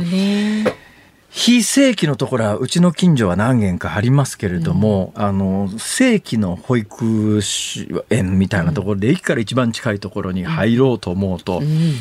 [1.36, 7.40] 非正規のところはうちの近所は何軒かありますけれども、うん、あの正規の保育
[8.08, 11.94] 園みたいなところで、駅から一番近いところに入ろうと思うと、うん、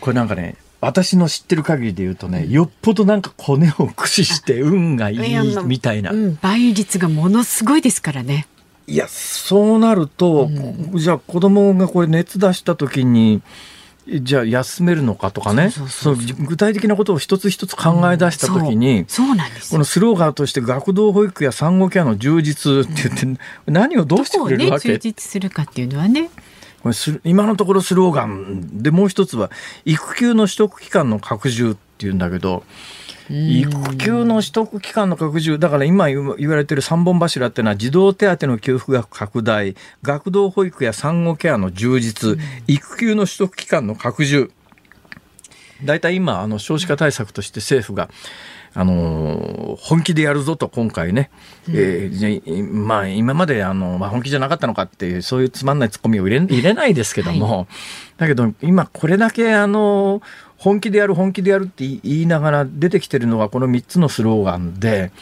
[0.00, 5.18] これなんかね私の知ってる限りで言うとね、よっぽどなんかコネを駆使して運がいい
[5.66, 6.12] みたいな。
[6.12, 8.46] うん、倍率がものすごいですからね。
[8.86, 13.42] いや、そうなると、うん、じゃあ子供がこれ熱出した時に、
[14.08, 15.70] じゃあ休めるのかとかね。
[16.46, 19.02] 具体的なことを一つ一つ考え出した時に、う。
[19.02, 26.30] ん、そうなんですこのスローガンとして学童保育や産後ケアの充実って言って、 何をどうしてくれるわけ、ね、充実するかっていうのはね。
[26.82, 26.94] これ
[27.24, 29.50] 今のところスローガンでもう一つは
[29.84, 32.62] 育休の取得期間の拡充っていうんだけど
[33.30, 44.50] 育休の取得期間の拡充だから今言われてる3本柱っていうのは児童手当の給付額拡大学童保育や産後ケアの充実育休の取得期間の拡充。
[45.84, 48.08] 大体今あの少子化対策として政府が
[48.72, 51.30] あの本気でやるぞと今回ね、
[51.66, 57.66] うん、えー、まあ今まであの、まあ、本気じゃなかったのかっていうそういうつまんないツッコミを入れ入れないですけども、はい、
[58.18, 60.20] だけど今これだけあの
[60.58, 65.12] 本気でやる本気でやるって言いながら出てきてるのがこの3つのスローガンで。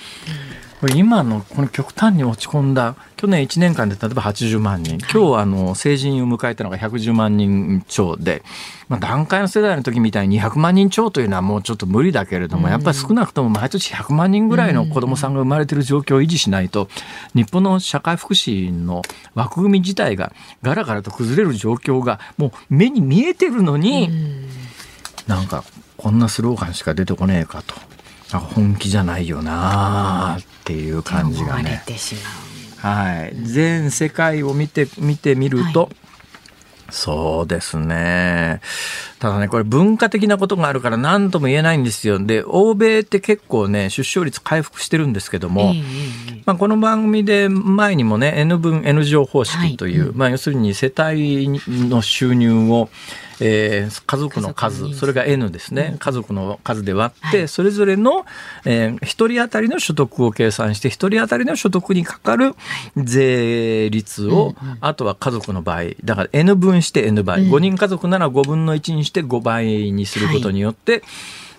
[0.92, 4.98] 今のこの極端に落ち込んだ去年1年間で例えば80万人。
[4.98, 8.42] 今日あの成人を迎えたのが110万人超で、
[8.88, 16.88] まあ、段階の世代の時みたいに200万人超というのはもうちょっと無理だけれども、やっぱり少なくとも毎年100万人ぐらいの子どもさんが生まれている状況を維持しないと
[17.34, 19.00] 日本の社会福祉の
[19.34, 20.32] 枠組み自体が
[20.62, 24.10] ガラガラと崩れる状況がもう目に見えてるのに、
[25.26, 25.64] なんか
[25.96, 27.74] こんなスローガンしか出てこねえかと。
[28.38, 31.84] 本気じゃないよなっていう感じがね。
[32.78, 35.96] はい、全世界を見て見てみると、はい、
[36.90, 38.60] そうですね。
[39.18, 42.18] ただね、これ文化的なことがあるから何とも言えないんですよ。
[42.18, 51.48] で、欧米って結構ね、出生率回復してるんですけども、えー、まあ、この番組で前にもね、N 分 N 乗方式という、はい、まあ、要するに世帯
[51.88, 52.90] の収入を、
[53.40, 58.24] えー、家族の数それが N ですね、家族の数で割って、はい、それぞれの、
[58.64, 62.54] えー、1人当たりの所得を計算して1人当たりの所得にかかる
[62.96, 71.02] 税率を、はい、あとは家族の場合だから N 分して N 倍、うん、5人家族なら5分の1にして5倍にすることによって、はい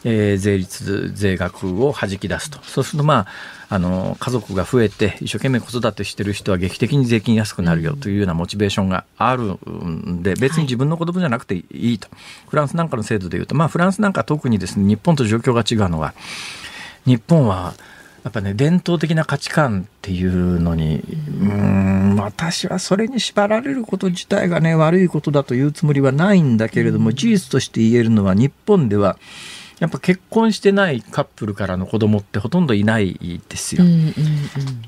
[0.08, 2.60] えー、税率税額を弾き出すと。
[2.62, 3.28] そうするとまあ
[3.68, 16.14] あの家族が増えて一生懸命子育てしてる人は劇的に税金安くなるよというようなモチベーションがあるんで別に自分の子供じゃなくていいと、はい、フランスなんかの制度でいうとまあフランスなんか特にですね日本と状況が違うのは
[17.06, 17.74] 日本は
[18.24, 21.02] やっぱね伝統的な価値観っていうのに
[21.42, 29.18] うん私はそれに縛られること自体がね悪いことだというつもりはないんだけれども事実として言えるのは日本では
[29.80, 33.84] やっぱ結婚してないカップルからの子供ってほとんどいないですよ。
[33.84, 34.14] うんうん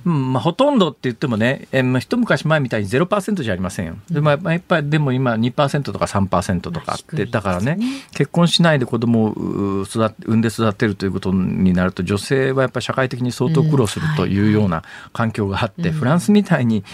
[0.05, 3.97] うん、まあ、ほとんどって言ってもね、えー、一昔前みたいに0%じゃありませんよ。
[4.09, 7.77] でもやっぱりでも今2%とか3%とかあって、だからね
[8.13, 16.85] 結婚しないで子供を育産んで育てるということになると女性はやっぱり社会的に相当苦労するというような環境があって、フランスみたいに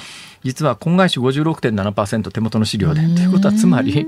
[0.43, 3.01] 実は婚外子56.7%手元の資料で。
[3.01, 4.07] ということはつまり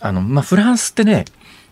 [0.00, 1.24] あの、まあ、フランスってね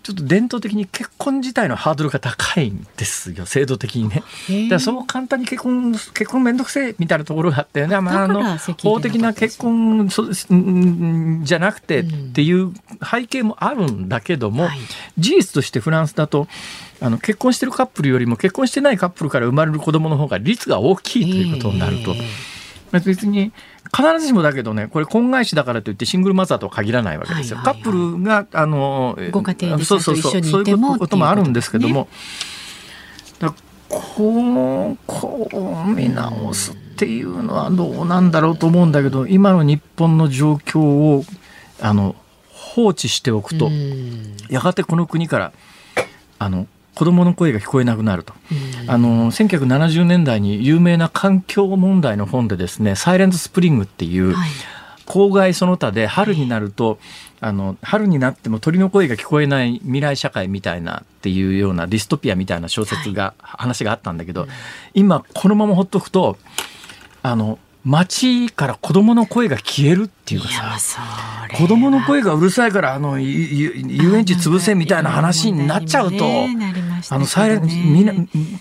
[0.02, 4.16] ちょっと伝統的に結婚自体のハードルが高いんですよ制度的にね。
[4.16, 12.72] だからそう簡単に結婚結婚面倒くせえみたいなところがあってね、まあ、あの法的な結婚そじゃなくてっていう
[13.08, 14.68] 背景もあるんだけども、
[15.18, 16.48] 事実としてフランスだと
[17.00, 22.14] あの結婚してるカップルよりも結婚してないカップルから生まれる子供の方が率が大きいということになると。
[23.00, 23.52] 別に
[23.94, 27.58] 必ずしもだけどねこれ婚外子だからといってシングルマザーとは限らないわけですよ。
[27.58, 32.08] カップルがあのご家庭でそうそうそうそういうこともあるんですけども、
[33.40, 33.50] ね、
[33.88, 35.48] こうこ
[35.86, 41.24] う見直すっていうのはどうなんだろうと思うんだけど今の日本の状況を
[41.80, 42.14] あの
[42.48, 43.70] 放置しておくと。
[44.48, 45.52] やがてこの国から
[46.38, 48.34] あの子供の声が聞こえなくなると。
[48.86, 54.50] あの1970年代に有名な環境問題の本でですね「サイレントスプリング」っていう、はい、
[55.06, 56.98] 郊外その他で春になると、
[57.40, 64.46] あの春になっても鳥の声が聞こえない未来社会みたいなっていうようなディストピアみたいな小説が、はい、話があったんだけど、
[64.94, 66.36] 今このままほっとくと
[67.22, 71.02] あの街から子供の声が消えるっていうかさ
[71.56, 76.24] 子供の声がうるさいからあの遊園地潰せみたいな話になっちゃうと、
[77.10, 78.14] あのサイレンみんな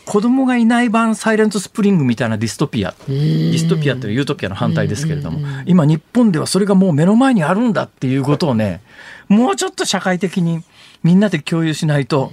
[0.06, 2.94] 子供がいない版サイレントスプリングみたいなディストピア。
[3.08, 8.82] ディストピアっていうユートピアの反対ですけれども今日本ではそれがもう目の前にあるんだっていうことをね
[9.30, 10.64] もうちょっと社会的に
[11.04, 12.32] みんなで共有しないと。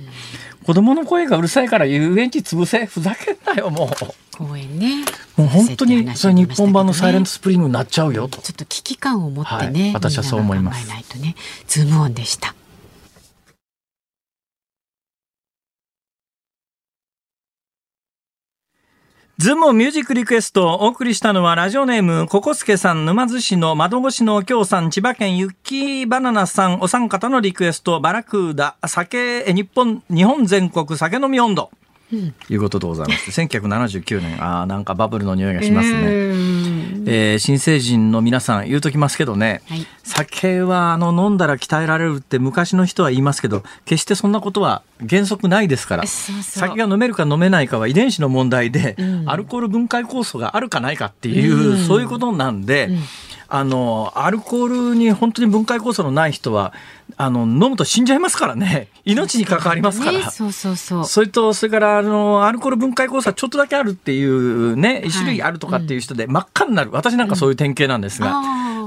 [0.65, 2.85] 子供の声がうるさいから遊園地潰せ。
[2.85, 3.89] ふざけんなよもう
[4.39, 5.05] 公園ね。
[5.37, 8.41] もう本当にそれ日本版の Silent Spring になっちゃうよと。
[8.41, 10.89] ちょっと危機感を持ってね、はい、私はそう思います。
[10.89, 11.35] ないとね。
[11.67, 12.55] ズームオンでした。
[19.39, 31.71] ズームミュージックリクエストをお送りしたのはラジオネーム、ココスケさん、沼津市の窓越しの京さん、千葉県ユッキーバナナさん、お三方のリクエスト、バラクーダ、酒、日本、日本全国酒飲み音頭。
[32.13, 33.31] いうことでございます。
[33.41, 36.59] 1979年、ああ、なんかバブルの匂いがしますね。
[37.11, 52.99] えー、新成人の皆さん言うときますけどね、はい、酒はあの飲んだら鍛えられるって昔の人は言いますけど決してそんなことは原則ないですから酒が飲めるか飲めないかは遺伝子の問題で、うん、アルコール分解酵素があるかないかっていう、うん、そういうことなんで、うん
[53.51, 56.75] あの、アルコールに本当に分解酵素のない人は、
[57.17, 58.89] あの、飲むと死んじゃいますからね。
[59.07, 60.13] 命に関わりますから。
[60.13, 61.05] ね、そうそうそう。
[61.07, 66.91] それと、それから、あの、アルコール分解酵素はちょっとだけあるっていうね、一種類あるとかっていう人で、真っ赤になる。
[66.93, 68.35] 私なんかそういう典型なんですが、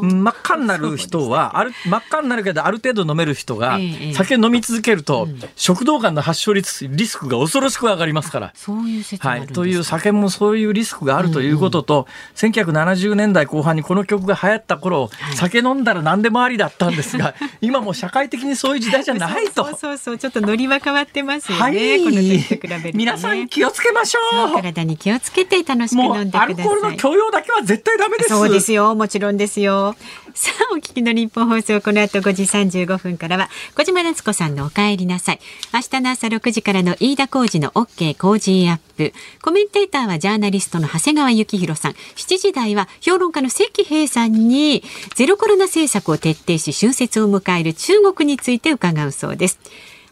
[0.02, 3.80] 真っ赤になる人は、ある真っ赤になるけどある程度飲める人が、
[4.14, 8.52] 酒飲み続けると、食道がんの発症率リスクが恐ろしく上がりますから。
[8.56, 12.07] そういう説はい、という酒もそういうリスクがあるということと、
[12.41, 19.65] うんうん、1970年代後半にこの曲が流行った頃、はい、酒飲んだら何でもありだったんですが、 今も社会的にそういう時代じゃないと。
[19.65, 21.64] そうそうそうちょっとノリは変わってますよね。
[21.64, 24.19] はい、この時と比べね、皆さん気をつけましょ
[24.49, 24.53] う。
[24.53, 26.41] 体に気をつけて楽しく飲んでください。
[26.44, 28.30] アルコールの許容だけは絶対ダメです。
[28.30, 28.95] そうですよ。
[28.95, 29.90] もちろんですよ。
[30.34, 35.39] さあ、お聞きの日本放送、この後5時35分からは、小島夏子さんのお帰りなさい。
[35.73, 39.13] 明日の朝6時からの飯田浩二の OK 工事アップ。
[39.41, 41.91] コメンテーターはジャーナリストの長谷川幸宏さん。
[41.91, 44.84] 7時台は評論家の関平さんに、
[45.15, 49.59] ゼロコロナ政策を徹底し、春節を迎える中国について伺うそうです。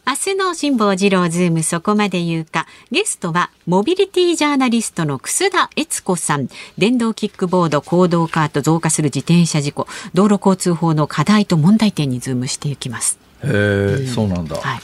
[0.10, 2.66] 明日の辛坊治郎ズームそこまで言うか。
[2.90, 6.48] ゲストは、モビリティジャーナリストの楠田悦子さん。
[6.80, 13.20] 電動キックボード、公道カート増加する自転車事故、道路交通法の課題と問題点にズームしていきます。
[13.44, 13.50] へえ、
[14.00, 14.56] うん、そうなんだ。
[14.56, 14.80] はい。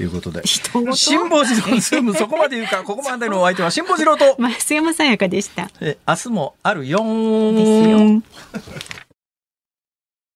[0.00, 0.46] いうことで。
[0.46, 1.44] 辛坊治郎
[1.80, 4.36] ズームそこまで言うか、ここまでのお相手は辛坊治郎と。
[4.38, 5.68] 増山さやかでした。
[5.80, 6.98] え、明日もあるよ
[7.52, 8.22] ですよ。